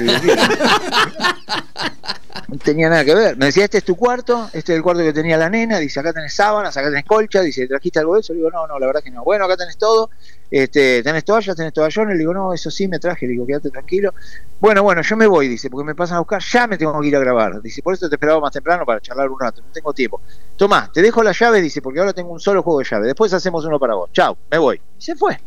[2.64, 3.36] Tenía nada que ver.
[3.36, 6.00] Me decía, este es tu cuarto, este es el cuarto que tenía la nena, dice,
[6.00, 8.32] acá tenés sábanas, acá tenés colcha, dice, ¿trajiste algo de eso?
[8.32, 9.22] Le digo, no, no, la verdad que no.
[9.26, 10.10] Bueno, acá tenés todo,
[10.50, 13.70] este, tenés toallas, tenés toallones, le digo, no, eso sí me traje, le digo, quédate
[13.70, 14.14] tranquilo.
[14.62, 17.08] Bueno, bueno, yo me voy, dice, porque me pasan a buscar, ya me tengo que
[17.08, 17.62] ir a grabar.
[17.62, 20.22] Dice, por eso te esperaba más temprano para charlar un rato, no tengo tiempo.
[20.56, 23.34] Tomá, te dejo la llave, dice, porque ahora tengo un solo juego de llave, después
[23.34, 24.10] hacemos uno para vos.
[24.14, 24.80] Chao, me voy.
[24.98, 25.38] Y se fue.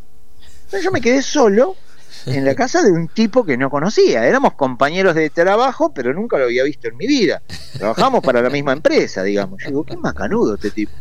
[0.64, 1.76] Entonces yo me quedé solo
[2.26, 4.26] en la casa de un tipo que no conocía.
[4.26, 7.42] Éramos compañeros de trabajo, pero nunca lo había visto en mi vida.
[7.76, 9.62] Trabajamos para la misma empresa, digamos.
[9.62, 10.92] Yo digo, qué macanudo este tipo.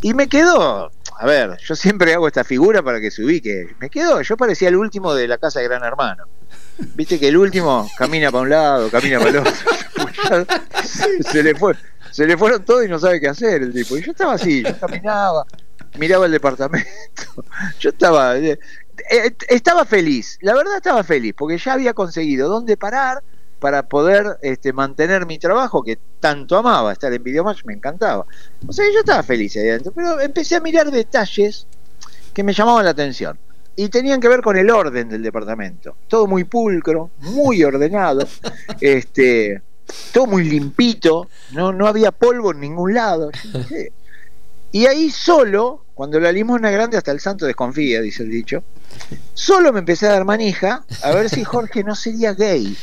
[0.00, 3.74] Y me quedó, a ver, yo siempre hago esta figura para que se ubique.
[3.80, 6.24] Me quedó, yo parecía el último de la casa de Gran Hermano.
[6.94, 9.52] Viste que el último camina para un lado, camina para el otro.
[11.30, 11.74] se le fue,
[12.12, 13.96] se le fueron todos y no sabe qué hacer el tipo.
[13.96, 15.44] Y yo estaba así, yo caminaba,
[15.98, 16.88] miraba el departamento.
[17.80, 18.34] Yo estaba,
[19.10, 23.22] eh, estaba feliz, la verdad estaba feliz, porque ya había conseguido dónde parar
[23.58, 28.24] para poder este, mantener mi trabajo que tanto amaba, estar en Videomatch me encantaba.
[28.66, 31.66] O sea, yo estaba feliz ahí adentro, pero empecé a mirar detalles
[32.32, 33.38] que me llamaban la atención
[33.74, 35.96] y tenían que ver con el orden del departamento.
[36.08, 38.26] Todo muy pulcro, muy ordenado,
[38.80, 39.62] este,
[40.12, 43.30] todo muy limpito, no, no había polvo en ningún lado.
[44.70, 48.62] Y ahí solo, cuando la limosna grande hasta el santo desconfía, dice el dicho,
[49.34, 52.76] solo me empecé a dar manija a ver si Jorge no sería gay.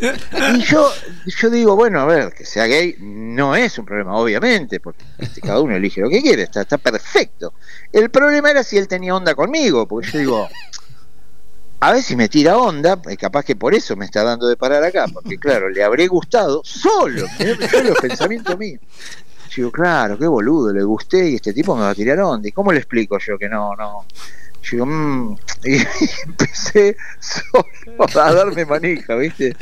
[0.00, 0.90] Y yo,
[1.26, 5.04] yo digo, bueno, a ver, que sea gay no es un problema, obviamente, porque
[5.42, 7.52] cada uno elige lo que quiere, está, está perfecto.
[7.92, 10.48] El problema era si él tenía onda conmigo, porque yo digo,
[11.80, 14.56] a ver si me tira onda, y capaz que por eso me está dando de
[14.56, 17.26] parar acá, porque claro, le habré gustado solo,
[17.70, 18.78] solo pensamiento mío
[19.56, 22.48] digo, claro, qué boludo, le gusté y este tipo me va a tirar onda.
[22.48, 24.04] ¿Y cómo le explico yo que no, no?
[24.62, 25.76] Yo mmm, y,
[26.26, 27.66] empecé solo
[27.98, 29.56] a darme manija, ¿viste?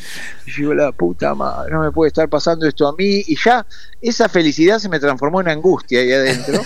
[0.47, 3.23] Y digo, la puta madre, no me puede estar pasando esto a mí.
[3.27, 3.65] Y ya
[4.01, 6.63] esa felicidad se me transformó en angustia ahí adentro.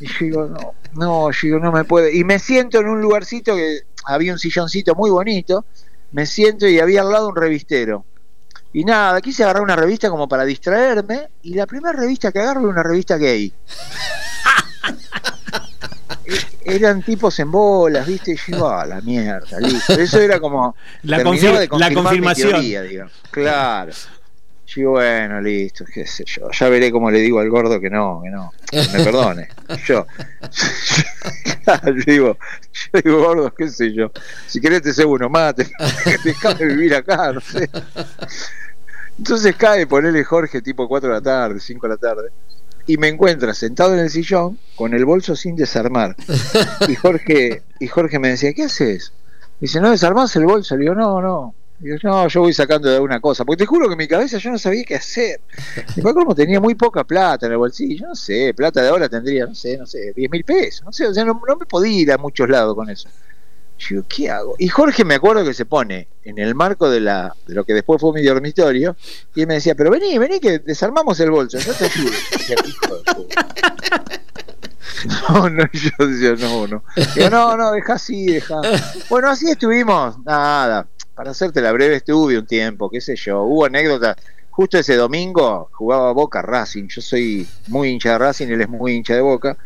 [0.00, 2.16] Y yo digo, no, no, yo no me puede.
[2.16, 5.64] Y me siento en un lugarcito que había un silloncito muy bonito.
[6.12, 8.04] Me siento y había al lado un revistero.
[8.74, 12.60] Y nada, quise agarrar una revista como para distraerme y la primera revista que agarro
[12.60, 13.52] era una revista gay.
[16.24, 18.32] E-, eran tipos en bolas, ¿viste?
[18.32, 19.94] Y yo ah, la mierda, listo.
[19.94, 23.10] Eso era como la, la confirmación.
[23.30, 23.92] Claro.
[24.64, 26.50] Sí, bueno, listo, qué sé yo.
[26.50, 29.48] Ya veré cómo le digo al gordo que no, que no, que me perdone.
[29.86, 30.06] Yo,
[31.66, 32.38] yo, digo,
[32.92, 34.10] yo digo, gordo, qué sé yo.
[34.46, 37.68] Si querés te sé uno más, te, de vivir acá, no sé.
[39.22, 42.30] Entonces cae, ponele Jorge tipo 4 de la tarde, 5 de la tarde,
[42.88, 46.16] y me encuentra sentado en el sillón con el bolso sin desarmar.
[46.88, 49.12] Y Jorge, y Jorge me decía, ¿qué haces?
[49.60, 50.76] Dice, ¿no desarmás el bolso?
[50.76, 51.54] Le digo, no, no
[52.02, 54.50] no, yo voy sacando de alguna cosa, porque te juro que en mi cabeza yo
[54.50, 55.40] no sabía qué hacer.
[55.94, 59.46] Después como tenía muy poca plata en el bolsillo, no sé, plata de ahora tendría,
[59.46, 62.12] no sé, no sé, 10 mil pesos, no sé, o sea, no, me podía ir
[62.12, 63.08] a muchos lados con eso.
[63.88, 64.54] Yo, ¿qué hago?
[64.58, 67.74] Y Jorge me acuerdo que se pone en el marco de, la, de lo que
[67.74, 68.96] después fue mi dormitorio
[69.34, 72.12] y él me decía, pero vení, vení que desarmamos el bolso, yo te ayudo.
[75.28, 76.84] No, no, yo decía, no, no.
[77.16, 78.60] Digo, no, no, deja así, deja.
[79.10, 83.64] Bueno, así estuvimos, nada, para hacerte la breve, estuve un tiempo, qué sé yo, hubo
[83.64, 84.16] anécdotas.
[84.50, 88.92] Justo ese domingo jugaba Boca Racing, yo soy muy hincha de Racing, él es muy
[88.92, 89.56] hincha de Boca.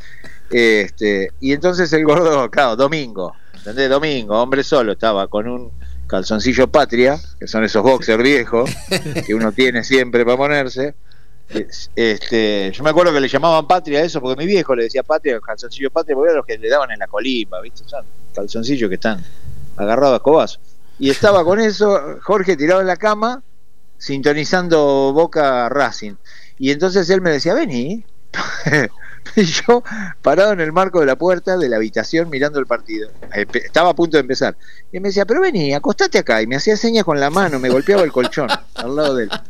[0.49, 3.35] Este, y entonces el gordo, claro, domingo,
[3.67, 3.91] ¿entendés?
[3.91, 5.73] Domingo, hombre solo, estaba con un
[6.07, 8.71] calzoncillo patria, que son esos boxers viejos
[9.27, 10.95] que uno tiene siempre para ponerse.
[11.97, 15.03] Este, yo me acuerdo que le llamaban patria a eso, porque mi viejo le decía
[15.03, 17.83] patria, calzoncillo patria, porque eran los que le daban en la colimba, ¿viste?
[17.87, 19.25] Son calzoncillos que están
[19.77, 20.61] agarrados a escobazos.
[21.01, 23.43] Y estaba con eso, Jorge tirado en la cama,
[23.99, 26.15] sintonizando Boca Racing.
[26.57, 28.05] Y entonces él me decía, vení.
[29.37, 29.83] y yo
[30.23, 33.11] parado en el marco de la puerta de la habitación mirando el partido.
[33.33, 34.57] Estaba a punto de empezar.
[34.93, 36.43] Y me decía, pero vení, acostate acá.
[36.43, 39.31] Y me hacía señas con la mano, me golpeaba el colchón al lado de él.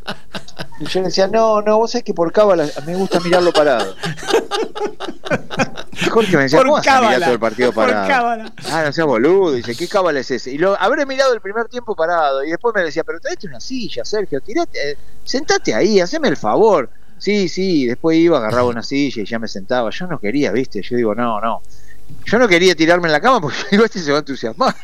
[0.79, 3.95] Y yo le decía, no, no, vos sabés que por cábala me gusta mirarlo parado.
[6.11, 8.53] Jorge me decía, ¿cómo vas a mirar todo el partido parado?
[8.71, 9.53] Ah, no seas boludo.
[9.53, 10.51] Dice, ¿qué cábala es ese?
[10.51, 12.45] Y lo habré mirado el primer tiempo parado.
[12.45, 16.37] Y después me decía, pero traete una silla, Sergio, tirate, eh, sentate ahí, haceme el
[16.37, 16.91] favor.
[17.19, 19.91] Sí, sí, después iba, agarraba una silla y ya me sentaba.
[19.91, 20.83] Yo no quería, ¿viste?
[20.83, 21.63] Yo digo, no, no.
[22.25, 24.75] Yo no quería tirarme en la cama porque digo, este se va a entusiasmar.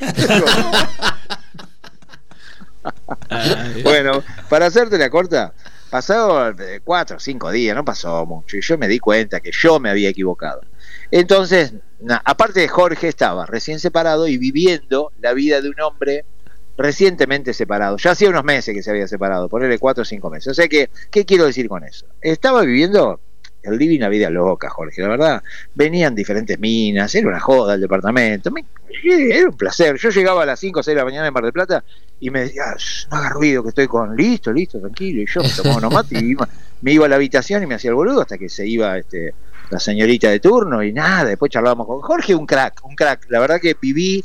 [3.84, 5.52] bueno, para hacerte la corta,
[5.90, 9.50] pasado eh, cuatro o cinco días, no pasó mucho, y yo me di cuenta que
[9.52, 10.62] yo me había equivocado.
[11.10, 11.74] Entonces,
[12.24, 16.24] aparte de Jorge, estaba recién separado y viviendo la vida de un hombre
[16.76, 17.96] recientemente separado.
[17.96, 20.48] Ya hacía unos meses que se había separado, ponerle cuatro o cinco meses.
[20.48, 22.06] O sea que, ¿qué quiero decir con eso?
[22.20, 23.20] Estaba viviendo
[23.62, 25.42] el living una vida loca, Jorge, la verdad.
[25.74, 28.50] Venían diferentes minas, era una joda el departamento.
[29.04, 29.96] era un placer.
[29.96, 31.84] Yo llegaba a las 5 o 6 de la mañana en Mar del Plata
[32.18, 32.64] y me decía,
[33.10, 35.22] no haga ruido, que estoy con listo, listo, tranquilo.
[35.22, 36.34] Y yo me tomaba unos mates y
[36.80, 39.34] me iba a la habitación y me hacía el boludo hasta que se iba este,
[39.70, 41.24] la señorita de turno y nada.
[41.24, 43.26] Después charlábamos con Jorge, un crack, un crack.
[43.28, 44.24] La verdad que viví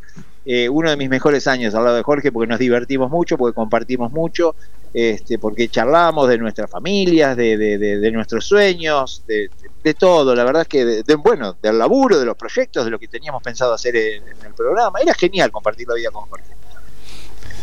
[0.49, 3.53] eh, uno de mis mejores años al lado de Jorge porque nos divertimos mucho, porque
[3.53, 4.55] compartimos mucho,
[4.93, 9.49] este, porque charlamos de nuestras familias, de, de, nuestros sueños, de,
[9.93, 10.33] todo.
[10.35, 13.43] La verdad es que, de, bueno, del laburo, de los proyectos, de lo que teníamos
[13.43, 14.99] pensado hacer en, el programa.
[15.01, 16.45] Era genial compartir la vida con Jorge.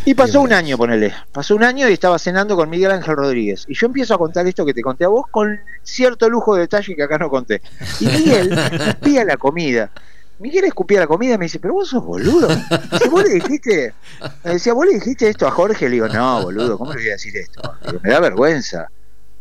[0.04, 1.14] Y pasó un año, ponele.
[1.32, 3.64] Pasó un año y estaba cenando con Miguel Ángel Rodríguez.
[3.66, 6.62] Y yo empiezo a contar esto que te conté a vos con cierto lujo de
[6.62, 7.62] detalle que acá no conté.
[8.00, 8.58] Y Miguel
[9.02, 9.90] pía la comida.
[10.38, 12.48] Miguel escupía la comida y me dice, pero vos sos boludo.
[13.02, 13.94] Si vos le dijiste,
[14.42, 17.08] me decía, vos le dijiste esto a Jorge, le digo, no, boludo, ¿cómo le voy
[17.08, 17.60] a decir esto?
[17.86, 18.88] Digo, me da vergüenza.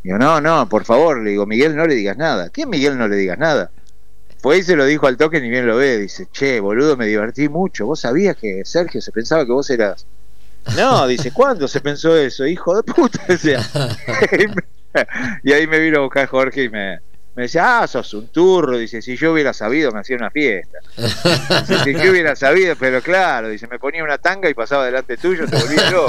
[0.04, 2.50] Digo, no, no, por favor, le digo, Miguel, no le digas nada.
[2.50, 3.72] ¿Quién Miguel no le digas nada?
[4.42, 5.98] Pues ahí se lo dijo al toque, ni bien lo ve.
[5.98, 7.86] Dice, che, boludo, me divertí mucho.
[7.86, 10.06] ¿Vos sabías que Sergio se pensaba que vos eras.?
[10.76, 12.46] No, dice, ¿cuándo se pensó eso?
[12.46, 13.24] Hijo de puta.
[13.28, 13.62] Decía.
[15.44, 17.00] y ahí me vino a buscar Jorge y me,
[17.36, 20.78] me decía, ah, sos un turro, dice, si yo hubiera sabido me hacía una fiesta.
[21.84, 25.48] si yo hubiera sabido, pero claro, dice, me ponía una tanga y pasaba delante tuyo,
[25.48, 26.06] te volví yo.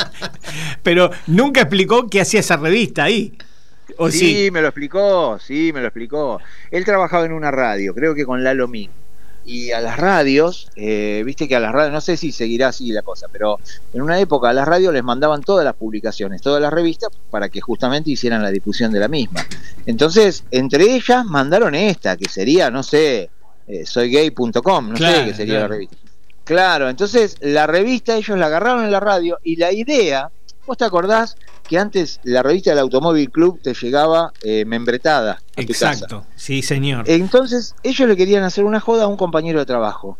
[0.82, 3.36] pero nunca explicó qué hacía esa revista ahí.
[3.98, 6.40] ¿O sí, sí, me lo explicó, sí, me lo explicó.
[6.70, 8.90] Él trabajaba en una radio, creo que con Lalo Min
[9.46, 12.90] y a las radios, eh, viste que a las radios, no sé si seguirá así
[12.90, 13.60] la cosa, pero
[13.94, 17.48] en una época a las radios les mandaban todas las publicaciones, todas las revistas, para
[17.48, 19.46] que justamente hicieran la difusión de la misma.
[19.86, 23.30] Entonces, entre ellas mandaron esta, que sería, no sé,
[23.68, 25.96] eh, soygay.com, no sé qué sería la revista.
[26.42, 30.30] Claro, entonces la revista ellos la agarraron en la radio y la idea,
[30.66, 31.36] vos te acordás
[31.68, 35.40] que antes la revista del Automóvil Club te llegaba eh, membretada.
[35.56, 37.08] Exacto, sí, señor.
[37.08, 40.18] Entonces, ellos le querían hacer una joda a un compañero de trabajo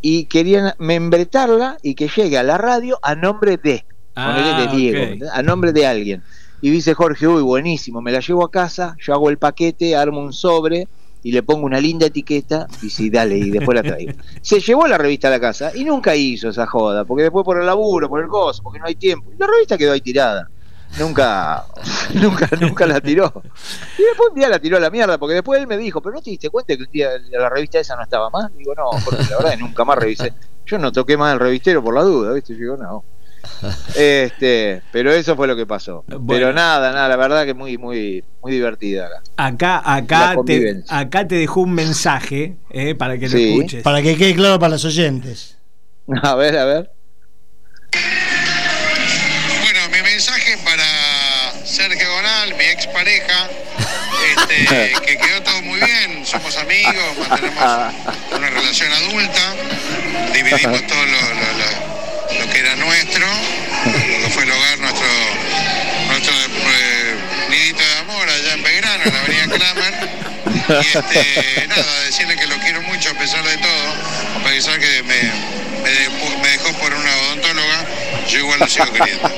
[0.00, 3.84] y querían membretarla y que llegue a la radio a nombre de,
[4.14, 6.22] ah, de Diego, a nombre de alguien.
[6.60, 10.20] Y dice Jorge, uy, buenísimo, me la llevo a casa, yo hago el paquete, armo
[10.20, 10.88] un sobre
[11.22, 14.12] y le pongo una linda etiqueta y sí, dale, y después la traigo.
[14.42, 17.58] Se llevó la revista a la casa y nunca hizo esa joda, porque después por
[17.60, 20.48] el laburo, por el gozo, porque no hay tiempo, y la revista quedó ahí tirada.
[20.98, 21.64] nunca,
[22.14, 23.32] nunca, nunca la tiró.
[23.98, 26.14] Y después un día la tiró a la mierda, porque después él me dijo, pero
[26.14, 28.54] no te diste cuenta que un día la revista esa no estaba más.
[28.56, 30.32] Digo, no, porque la verdad es que nunca más revisé.
[30.66, 32.52] Yo no toqué más el revistero por la duda, ¿viste?
[32.54, 33.04] Yo digo, no.
[33.96, 36.04] Este, pero eso fue lo que pasó.
[36.28, 39.08] Pero nada, nada, la verdad que muy, muy, muy divertida.
[39.36, 43.82] Acá, acá, te, acá te dejó un mensaje eh, para que lo escuches.
[43.82, 45.58] Para que quede claro para los oyentes.
[46.22, 46.90] A ver, a ver.
[49.62, 50.84] Bueno, mi mensaje para
[51.66, 53.48] Sergio Gonal, mi expareja,
[54.36, 57.94] este, que quedó todo muy bien, somos amigos, mantenemos
[58.36, 59.54] una relación adulta,
[60.32, 61.37] dividimos todo lo, lo, que
[63.18, 65.06] nuestro, lo fue el hogar, nuestro,
[66.08, 67.14] nuestro eh,
[67.50, 69.94] nidito de amor allá en Belgrano, en la avenida Kramer.
[70.68, 75.02] Y este, nada, decirle que lo quiero mucho a pesar de todo, a pesar que
[75.02, 75.22] me,
[75.82, 77.86] me, dejó por una odontóloga,
[78.28, 79.28] yo igual lo sigo queriendo.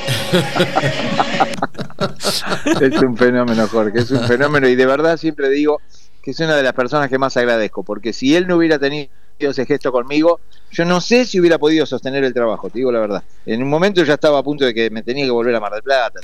[2.81, 5.81] es un fenómeno, Jorge, es un fenómeno y de verdad siempre digo
[6.21, 9.09] que es una de las personas que más agradezco, porque si él no hubiera tenido
[9.49, 10.39] ese gesto conmigo,
[10.71, 13.23] yo no sé si hubiera podido sostener el trabajo, te digo la verdad.
[13.45, 15.73] En un momento ya estaba a punto de que me tenía que volver a Mar
[15.73, 16.19] del Plata,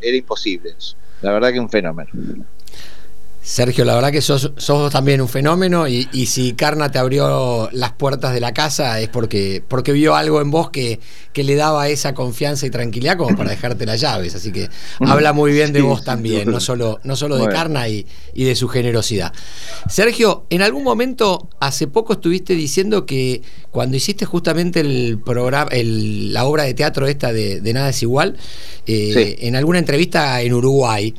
[0.00, 0.96] era imposible eso.
[1.22, 2.10] La verdad que un fenómeno.
[3.44, 4.52] Sergio, la verdad que sos,
[4.92, 9.64] también un fenómeno y, si Carna te abrió las puertas de la casa es porque,
[9.66, 11.00] porque vio algo en vos que,
[11.32, 14.36] que le daba esa confianza y tranquilidad como para dejarte las llaves.
[14.36, 14.68] Así que
[15.00, 18.68] habla muy bien de vos también, no solo, no solo de Carna y, de su
[18.68, 19.32] generosidad.
[19.88, 26.44] Sergio, en algún momento, hace poco estuviste diciendo que cuando hiciste justamente el programa, la
[26.44, 28.36] obra de teatro esta de, Nada es igual,
[28.86, 31.12] eh, en alguna entrevista en Uruguay,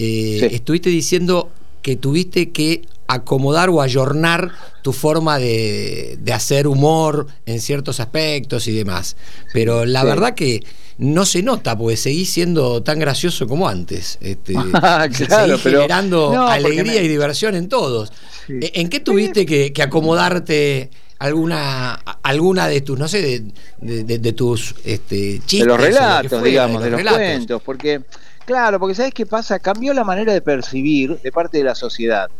[0.00, 1.50] eh, estuviste diciendo
[1.82, 8.72] que tuviste que acomodar o ayornar tu forma de, hacer humor en ciertos aspectos y
[8.72, 9.16] demás.
[9.52, 10.62] Pero la verdad que
[10.98, 14.18] no se nota, porque seguís siendo tan gracioso como antes.
[14.20, 14.54] Este,
[15.12, 18.12] seguís generando alegría y diversión en todos.
[18.48, 23.42] ¿E, ¿En qué tuviste que, acomodarte alguna alguna de tus, no sé,
[23.80, 25.60] de, tus este, chistes?
[25.60, 28.02] De los relatos, digamos, de los, cuentos, porque
[28.48, 29.58] Claro, porque ¿sabes qué pasa?
[29.58, 32.30] Cambió la manera de percibir de parte de la sociedad.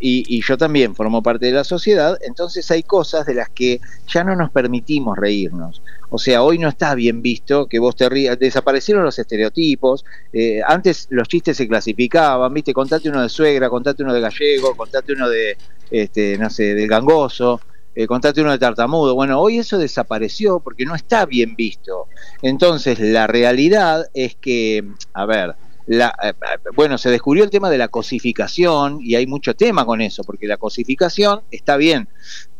[0.00, 4.22] y, yo también formo parte de la sociedad, entonces hay cosas de las que ya
[4.22, 5.80] no nos permitimos reírnos.
[6.10, 10.60] O sea, hoy no está bien visto que vos te rías, desaparecieron los estereotipos, eh,
[10.66, 15.14] antes los chistes se clasificaban, viste, contate uno de suegra, contate uno de gallego, contate
[15.14, 15.56] uno de,
[15.90, 17.62] este, no sé, del gangoso,
[17.96, 19.14] eh, uno de tartamudo.
[19.14, 22.06] Bueno, hoy eso desapareció porque no está bien visto.
[22.42, 25.56] Entonces, la realidad es que, a ver,
[25.86, 26.34] la, eh,
[26.74, 30.46] bueno, se descubrió el tema de la cosificación y hay mucho tema con eso, porque
[30.46, 32.08] la cosificación está bien,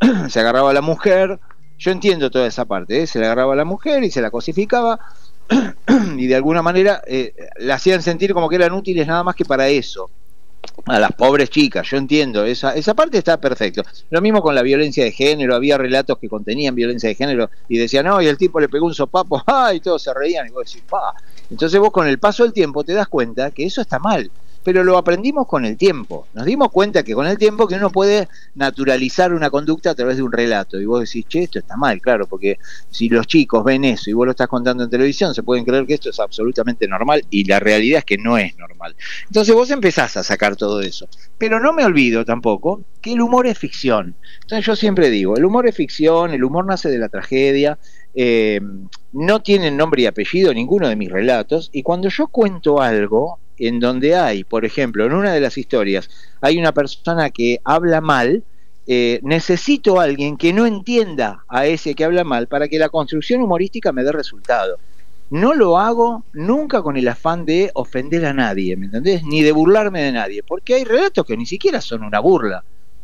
[0.31, 1.39] se agarraba a la mujer,
[1.79, 3.07] yo entiendo toda esa parte, ¿eh?
[3.07, 4.99] se le agarraba a la mujer y se la cosificaba
[6.17, 7.03] y de alguna manera
[7.59, 10.11] la hacían sentir como que eran útiles nada más que para eso
[10.87, 13.83] a las pobres chicas, yo entiendo, esa, esa parte está perfecto.
[14.11, 17.79] Lo mismo con la violencia de género, había relatos que contenían violencia de género y
[17.79, 19.81] decían, no, y el tipo le pegó un sopapo, ¡ay!
[19.81, 21.15] todos se reían, y vos decís, ¡pa!
[21.51, 24.31] Entonces vos con el paso del tiempo te das cuenta que eso está mal,
[24.67, 26.27] pero lo aprendimos con el tiempo.
[26.35, 30.17] Nos dimos cuenta que con el tiempo que uno puede naturalizar una conducta a través
[30.17, 30.81] de un relato.
[30.81, 32.59] Y vos decís, che, esto está mal, claro, porque
[32.91, 35.87] si los chicos ven eso y vos lo estás contando en televisión, se pueden creer
[35.87, 38.97] que esto es absolutamente normal y la realidad es que no es normal.
[39.29, 41.09] Entonces vos empezás a sacar todo eso.
[41.39, 44.17] Pero no me olvido tampoco que el humor es ficción.
[44.41, 47.79] Entonces yo siempre digo, el humor es ficción, el humor nace de la tragedia.
[48.17, 48.61] Eh,
[49.13, 53.81] no tienen nombre y apellido ninguno de mis relatos y cuando yo cuento algo en
[53.81, 58.43] donde hay, por ejemplo, en una de las historias, hay una persona que habla mal,
[58.87, 62.89] eh, necesito a alguien que no entienda a ese que habla mal para que la
[62.89, 64.79] construcción humorística me dé resultado.
[65.29, 69.25] No lo hago nunca con el afán de ofender a nadie, ¿me entendés?
[69.25, 72.63] Ni de burlarme de nadie, porque hay relatos que ni siquiera son una burla.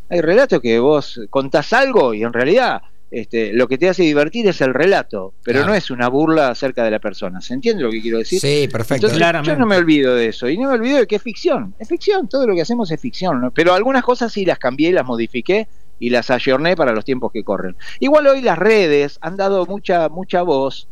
[0.09, 4.49] Hay relatos que vos contás algo y en realidad este, lo que te hace divertir
[4.49, 7.43] es el relato, pero no es una burla acerca de la persona.
[7.43, 8.41] ¿Se entiende lo que quiero decir?
[8.41, 9.09] Sí, perfecto.
[9.43, 11.75] yo no me olvido de eso y no me olvido de que es ficción.
[11.79, 13.53] Es ficción, todo lo que hacemos es ficción.
[13.55, 17.45] Pero algunas cosas sí las cambié, las modifiqué y las ayorné para los tiempos que
[17.45, 17.77] corren.
[18.01, 20.89] Igual hoy las redes han dado mucha, mucha voz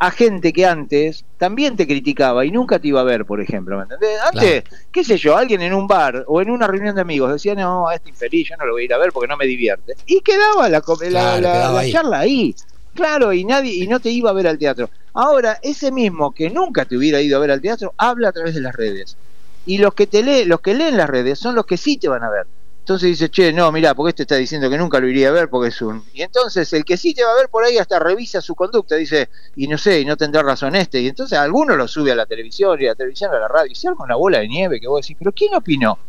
[0.00, 3.76] a gente que antes también te criticaba y nunca te iba a ver, por ejemplo,
[3.76, 4.18] ¿me entendés?
[4.32, 7.54] Antes, qué sé yo, alguien en un bar o en una reunión de amigos decía,
[7.54, 9.44] no, a este infeliz yo no lo voy a ir a ver porque no me
[9.44, 9.96] divierte.
[10.06, 12.54] Y quedaba la, la, charla ahí.
[12.94, 14.88] Claro, y nadie y no te iba a ver al teatro.
[15.12, 18.54] Ahora, ese mismo que nunca te hubiera ido a ver al teatro, habla a través
[18.54, 19.18] de las redes.
[19.66, 22.08] Y los que te leen, los que leen las redes son los que sí te
[22.08, 22.46] van a ver.
[22.90, 25.48] Entonces dice, che, no, mira, porque este está diciendo que nunca lo iría a ver
[25.48, 26.02] porque es un...
[26.12, 28.96] Y entonces el que sí te va a ver por ahí hasta revisa su conducta,
[28.96, 31.00] dice, y no sé, y no tendrá razón este.
[31.00, 33.70] Y entonces alguno lo sube a la televisión y a la televisión a la radio
[33.70, 36.00] y se arma una bola de nieve que vos decís, pero ¿quién opinó?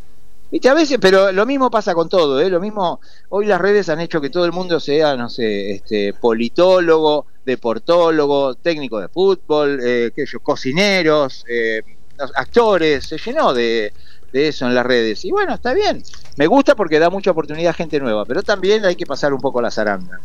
[0.49, 2.49] Viste, a veces, pero lo mismo pasa con todo, ¿eh?
[2.49, 6.13] Lo mismo, hoy las redes han hecho que todo el mundo sea, no sé, este,
[6.13, 11.84] politólogo, deportólogo, técnico de fútbol, eh, sé yo, cocineros, eh,
[12.36, 13.93] actores, se llenó de,
[14.34, 15.25] de eso en las redes.
[15.25, 16.03] Y bueno, está bien.
[16.38, 19.41] Me gusta porque da mucha oportunidad a gente nueva, pero también hay que pasar un
[19.41, 20.19] poco la zaranda.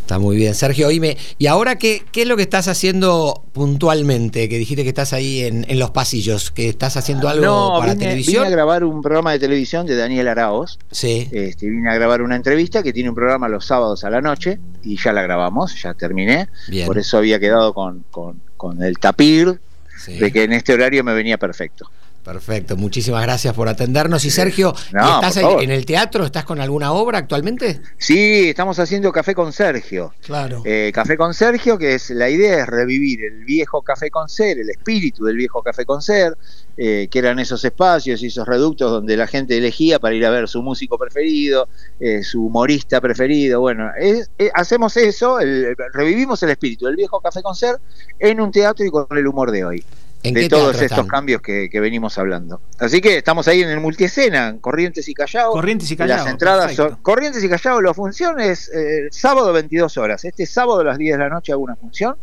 [0.00, 0.88] Está muy bien, Sergio.
[0.88, 4.48] Oíme, ¿y ahora qué, qué es lo que estás haciendo puntualmente?
[4.48, 7.94] Que dijiste que estás ahí en, en los pasillos, que estás haciendo algo no, para
[7.94, 8.42] vine, televisión.
[8.42, 10.78] Vine a grabar un programa de televisión de Daniel Araos.
[10.90, 11.28] Sí.
[11.30, 14.58] Este, vine a grabar una entrevista que tiene un programa los sábados a la noche
[14.82, 16.48] y ya la grabamos, ya terminé.
[16.68, 16.86] Bien.
[16.86, 19.60] Por eso había quedado con, con, con el tapir
[19.98, 20.18] Sí.
[20.18, 21.88] de que en este horario me venía perfecto.
[22.24, 24.24] Perfecto, muchísimas gracias por atendernos.
[24.24, 26.24] Y Sergio, No, ¿estás en el teatro?
[26.24, 27.80] ¿Estás con alguna obra actualmente?
[27.98, 30.14] Sí, estamos haciendo Café con Sergio.
[30.24, 30.62] Claro.
[30.64, 34.60] Eh, Café con Sergio, que es la idea es revivir el viejo Café con Ser,
[34.60, 36.36] el espíritu del viejo Café con Ser,
[36.76, 40.30] eh, que eran esos espacios y esos reductos donde la gente elegía para ir a
[40.30, 41.68] ver su músico preferido,
[41.98, 43.60] eh, su humorista preferido.
[43.60, 47.78] Bueno, es- eh, hacemos eso, el- revivimos el espíritu del viejo Café con Ser
[48.20, 49.84] en un teatro y con el humor de hoy.
[50.24, 51.06] ¿En de qué todos estos están?
[51.08, 52.60] cambios que, que venimos hablando.
[52.78, 55.52] Así que estamos ahí en el multiescena, en Corrientes y Callao.
[55.52, 56.88] Corrientes y Callao, Las entradas perfecto.
[56.90, 60.24] son Corrientes y Callao, la función es eh, sábado 22 horas.
[60.24, 62.16] Este sábado a las 10 de la noche hago una función.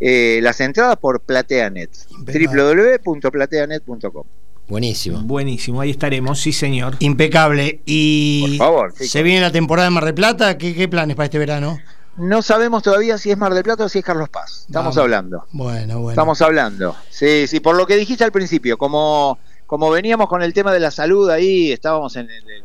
[0.00, 1.90] Eh, las entradas por PlateaNet,
[3.04, 4.24] www.plateanet.com.
[4.68, 5.20] Buenísimo.
[5.22, 6.96] Buenísimo, ahí estaremos, sí señor.
[6.98, 7.80] Impecable.
[7.86, 10.58] Y Por favor, se viene la temporada de Mar del Plata.
[10.58, 11.78] ¿Qué, qué planes para este verano?
[12.18, 14.64] No sabemos todavía si es Mar del Plata o si es Carlos Paz.
[14.66, 14.96] Estamos Vamos.
[14.98, 15.44] hablando.
[15.52, 16.10] Bueno, bueno.
[16.10, 16.96] Estamos hablando.
[17.10, 20.80] Sí, sí, por lo que dijiste al principio, como, como veníamos con el tema de
[20.80, 22.64] la salud ahí, estábamos en el- el-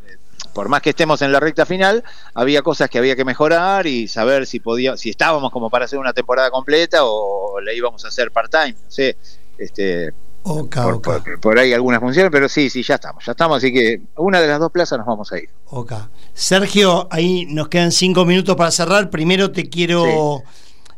[0.53, 4.07] por más que estemos en la recta final, había cosas que había que mejorar y
[4.07, 8.09] saber si podía, si estábamos como para hacer una temporada completa o la íbamos a
[8.09, 9.15] hacer part-time, no sé,
[9.57, 10.13] este,
[10.43, 13.57] Oca, por, oca, por- por ahí algunas funciones, pero sí, sí, ya estamos, ya estamos,
[13.57, 15.49] así que una de las dos plazas nos vamos a ir.
[15.67, 16.09] oca.
[16.33, 19.09] Sergio, ahí nos quedan cinco minutos para cerrar.
[19.11, 20.41] Primero te quiero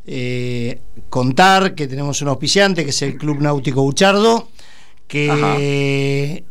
[0.05, 0.79] eh,
[1.09, 4.47] contar que tenemos un auspiciante, que es el Club Náutico Buchardo,
[5.07, 6.45] que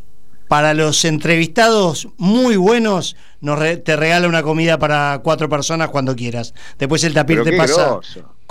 [0.47, 6.15] para los entrevistados muy buenos nos re- te regala una comida para cuatro personas cuando
[6.15, 6.53] quieras.
[6.77, 7.99] Después el tapir Pero te pasa.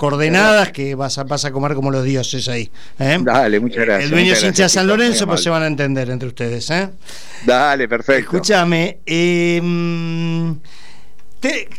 [0.03, 2.69] Coordenadas que vas a, vas a comer como los dioses ahí.
[2.99, 3.17] ¿eh?
[3.21, 4.03] Dale, muchas gracias.
[4.03, 6.69] El dueño es hincha San Lorenzo, pues se van a entender entre ustedes.
[6.71, 6.89] ¿eh?
[7.45, 8.35] Dale, perfecto.
[8.35, 9.61] Escúchame, eh,
[11.39, 11.69] ¿te,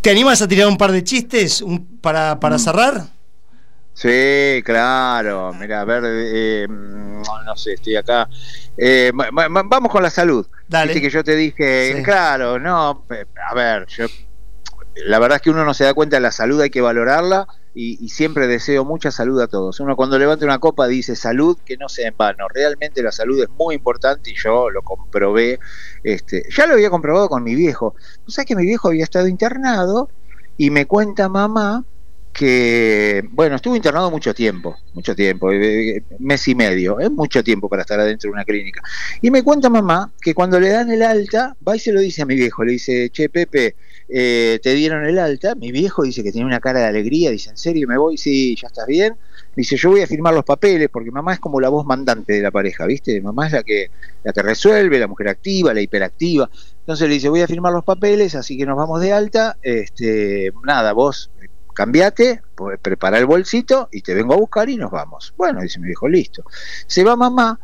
[0.00, 2.40] te animas a tirar un par de chistes un- para, Mm.
[2.40, 3.02] para cerrar?
[3.92, 5.52] Sí, claro.
[5.58, 8.28] Mira, a ver, eh, no, sé, estoy acá.
[8.78, 10.46] Eh, vamos con la salud.
[10.68, 10.92] Dale.
[10.94, 12.02] Viste que yo te dije, Sí.
[12.02, 13.04] claro, no,
[13.50, 14.06] a ver, yo,
[15.04, 17.46] la verdad es que uno no se da cuenta de la salud, hay que valorarla
[17.74, 19.78] y, y siempre deseo mucha salud a todos.
[19.80, 22.46] Uno cuando levanta una copa dice salud, que no sea en vano.
[22.48, 25.58] Realmente la salud es muy importante y yo lo comprobé.
[26.02, 27.94] Este, ya lo había comprobado con mi viejo.
[28.24, 30.08] ¿Tú sabes que mi viejo había estado internado
[30.56, 31.84] y me cuenta mamá
[32.36, 37.66] que, bueno, estuvo internado mucho tiempo, mucho tiempo, eh, mes y medio, es mucho tiempo
[37.68, 38.82] para estar adentro de una clínica.
[39.22, 42.22] Y me cuenta mamá que cuando le dan el alta, va y se lo dice
[42.22, 43.76] a mi viejo, le dice, che, Pepe,
[44.08, 45.54] eh, te dieron el alta.
[45.54, 48.16] Mi viejo dice que tiene una cara de alegría, dice, ¿en serio me voy?
[48.16, 49.16] Sí, ya estás bien.
[49.54, 52.42] Dice, yo voy a firmar los papeles, porque mamá es como la voz mandante de
[52.42, 53.20] la pareja, ¿viste?
[53.20, 53.90] Mamá es la que,
[54.22, 56.50] la que resuelve, la mujer activa, la hiperactiva.
[56.80, 59.56] Entonces le dice, voy a firmar los papeles, así que nos vamos de alta.
[59.62, 64.76] Este, nada, vos eh, cambiate, pues, prepara el bolsito y te vengo a buscar y
[64.76, 65.32] nos vamos.
[65.36, 66.44] Bueno, dice mi viejo, listo.
[66.86, 67.58] Se va mamá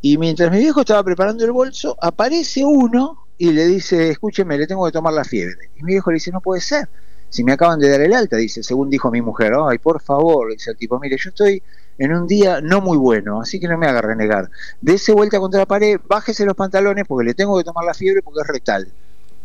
[0.00, 4.66] y mientras mi viejo estaba preparando el bolso, aparece uno y le dice, escúcheme, le
[4.66, 5.70] tengo que tomar la fiebre.
[5.76, 6.88] Y mi viejo le dice, no puede ser.
[7.30, 10.50] Si me acaban de dar el alta, dice, según dijo mi mujer, ay, por favor,
[10.50, 11.62] dice el tipo, mire, yo estoy
[11.98, 14.50] en un día no muy bueno, así que no me haga renegar.
[14.80, 18.22] Dese vuelta contra la pared, bájese los pantalones porque le tengo que tomar la fiebre
[18.22, 18.88] porque es rectal.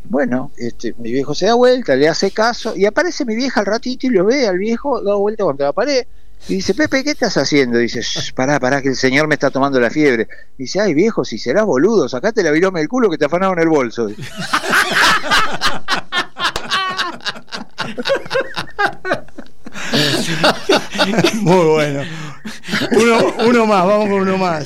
[0.05, 3.65] Bueno, este, mi viejo se da vuelta, le hace caso y aparece mi vieja al
[3.65, 6.05] ratito y lo ve al viejo dado vuelta contra la pared.
[6.49, 7.77] Y dice, Pepe, ¿qué estás haciendo?
[7.77, 10.27] Dice, "Shh, pará, pará, que el señor me está tomando la fiebre.
[10.57, 13.69] Dice, ay viejo, si serás boludo, sacate la virome del culo que te afanaron el
[13.69, 14.09] bolso.
[21.41, 22.01] Muy bueno.
[22.91, 24.65] Uno, uno más, vamos con uno más.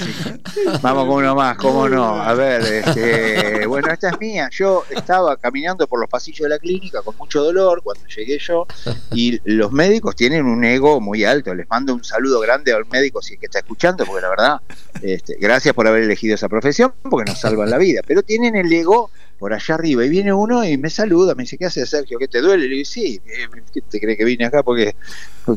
[0.81, 2.21] Vamos con uno más, cómo no.
[2.21, 4.49] A ver, este, bueno, esta es mía.
[4.51, 8.65] Yo estaba caminando por los pasillos de la clínica con mucho dolor cuando llegué yo
[9.11, 11.53] y los médicos tienen un ego muy alto.
[11.53, 14.61] Les mando un saludo grande al médico si es que está escuchando, porque la verdad,
[15.01, 18.01] este, gracias por haber elegido esa profesión, porque nos salvan la vida.
[18.05, 21.57] Pero tienen el ego por allá arriba y viene uno y me saluda, me dice,
[21.57, 22.17] ¿qué hace Sergio?
[22.17, 22.67] ¿Qué te duele?
[22.67, 24.95] Le digo, sí, eh, ¿qué te cree que vine acá porque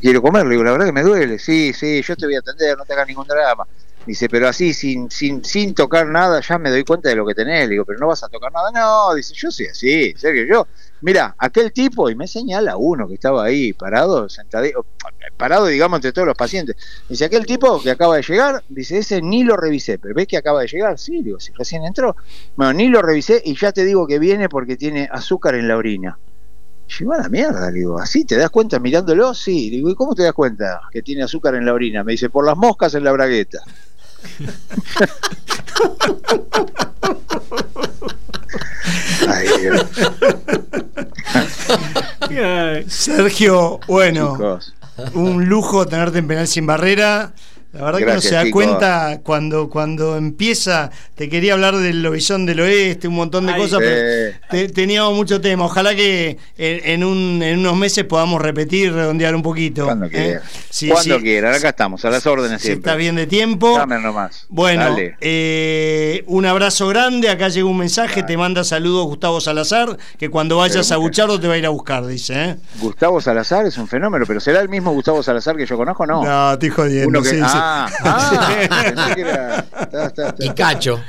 [0.01, 0.45] quiero comer?
[0.45, 2.85] Le digo, la verdad que me duele, sí, sí, yo te voy a atender, no
[2.85, 3.67] te hagas ningún drama.
[4.07, 7.35] Dice, pero así, sin, sin, sin tocar nada, ya me doy cuenta de lo que
[7.35, 7.69] tenés.
[7.69, 8.71] Le digo, pero no vas a tocar nada.
[8.73, 10.67] No, dice, yo soy así, Sergio, yo.
[11.03, 14.67] Mira, aquel tipo, y me señala uno que estaba ahí parado, sentado,
[15.37, 16.77] parado, digamos, entre todos los pacientes.
[17.09, 20.37] Dice, aquel tipo que acaba de llegar, dice, ese ni lo revisé, pero ¿ves que
[20.37, 20.99] acaba de llegar?
[20.99, 22.17] Sí, digo, si recién entró.
[22.55, 25.77] Bueno, ni lo revisé y ya te digo que viene porque tiene azúcar en la
[25.77, 26.19] orina.
[26.99, 29.33] Lleva la mierda, digo, ¿así te das cuenta mirándolo?
[29.33, 32.05] Sí, digo, ¿y cómo te das cuenta que tiene azúcar en la orina?
[32.05, 33.61] Me dice, por las moscas en la bragueta.
[42.31, 44.59] Ay, Sergio, bueno,
[45.15, 47.33] un lujo tenerte en Penal Sin Barrera.
[47.73, 52.45] La verdad que no se da cuenta cuando, cuando empieza, te quería hablar del lobizón
[52.45, 53.81] del oeste, un montón de cosas,
[54.51, 55.67] pero teníamos mucho tema.
[55.67, 59.85] Ojalá que en, un, en, unos meses podamos repetir, redondear un poquito.
[59.85, 60.11] Cuando ¿eh?
[60.11, 60.43] quiera.
[60.95, 62.91] cuando quiera, acá estamos, a las órdenes siempre.
[62.91, 63.79] está bien de tiempo.
[63.79, 64.47] Dame nomás.
[64.49, 70.29] Bueno, eh, un abrazo grande, acá llegó un mensaje, te manda saludos Gustavo Salazar, que
[70.29, 72.35] cuando vayas a Buchardo te va a ir a buscar, dice.
[72.35, 72.57] ¿eh?
[72.81, 76.05] Gustavo Salazar es un fenómeno, pero ¿será el mismo Gustavo Salazar que yo conozco?
[76.05, 77.21] No, no estoy jodiendo.
[77.43, 77.89] Ah, ah
[80.39, 81.03] Y Cacho.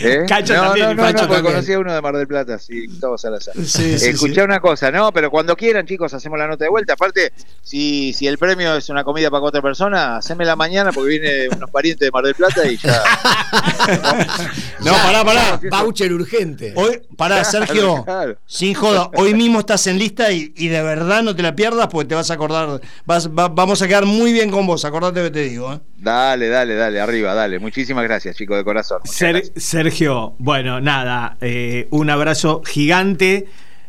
[0.00, 0.24] ¿Eh?
[0.28, 0.88] Cacho no, también.
[0.88, 3.54] No, no, Cacho no, porque conocí a uno de Mar del Plata, sí, Gustavo Salazar.
[3.56, 6.94] Sí, sí, Escuché una cosa, no, pero cuando quieran, chicos, hacemos la nota de vuelta.
[6.94, 11.10] Aparte, si, si el premio es una comida para cuatro personas, haceme la mañana porque
[11.10, 13.02] viene unos parientes de Mar del Plata y ya.
[14.80, 15.60] no, pará, pará.
[15.70, 16.72] Voucher urgente.
[16.76, 18.04] Hoy, pará, Sergio,
[18.46, 21.88] sin joda, hoy mismo estás en lista y, y, de verdad no te la pierdas
[21.88, 25.30] porque te vas a acordar, vas, vamos a quedar muy bien con vos, acordate que
[25.30, 25.55] te digo.
[25.56, 25.80] ¿Eh?
[25.96, 27.58] Dale, dale, dale, arriba, dale.
[27.58, 29.00] Muchísimas gracias, chicos de corazón.
[29.04, 33.46] Sergio, bueno, nada, eh, un abrazo gigante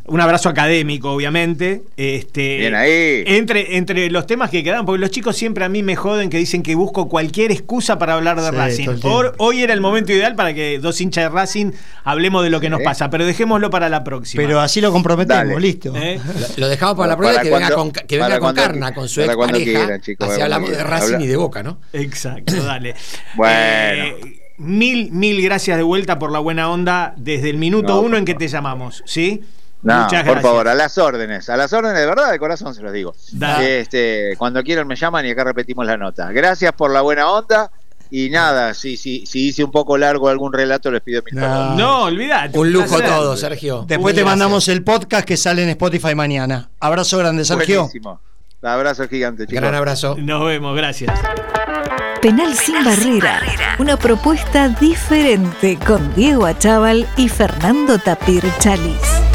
[0.08, 1.84] un abrazo académico, obviamente.
[1.98, 3.24] Este, Bien ahí.
[3.28, 6.38] Entre, entre los temas que quedan, porque los chicos siempre a mí me joden que
[6.38, 8.88] dicen que busco cualquier excusa para hablar de Racing.
[9.38, 11.72] hoy era el momento ideal para que dos hinchas de Racing
[12.04, 14.42] hablemos de lo que nos pasa, pero dejémoslo para la próxima.
[14.42, 15.94] Pero así lo comprometemos, listo.
[15.96, 16.20] ¿Eh?
[16.56, 19.36] Lo, dejamos para la próxima que venga con, que venga con Carna, con su ex
[19.36, 20.00] pareja.
[20.20, 21.80] así hablamos de Racing y de Boca, ¿no?
[21.92, 22.96] Exacto, dale.
[23.36, 23.54] bueno.
[23.54, 28.26] Eh, mil, mil gracias de vuelta por la buena onda desde el minuto uno en
[28.26, 29.44] que te llamamos, ¿sí?
[29.88, 32.92] No, por favor, a las órdenes, a las órdenes de verdad, de corazón se los
[32.92, 33.16] digo.
[33.62, 36.32] Este, cuando quieran me llaman y acá repetimos la nota.
[36.32, 37.72] Gracias por la buena onda.
[38.10, 41.76] Y nada, si, si, si hice un poco largo algún relato, les pido mil no.
[41.76, 42.58] No, olvidate.
[42.58, 43.84] Un lujo todo, Sergio.
[43.88, 46.70] Después te mandamos el podcast que sale en Spotify mañana.
[46.80, 47.82] Abrazo grande, Sergio.
[47.82, 48.22] Buenísimo.
[48.62, 49.62] Abrazo gigante, chicos.
[49.62, 50.16] Gran abrazo.
[50.18, 51.20] Nos vemos, gracias.
[52.22, 53.42] Penal sin barrera.
[53.78, 59.27] Una propuesta diferente con Diego Achával y Fernando Tapir Chalis.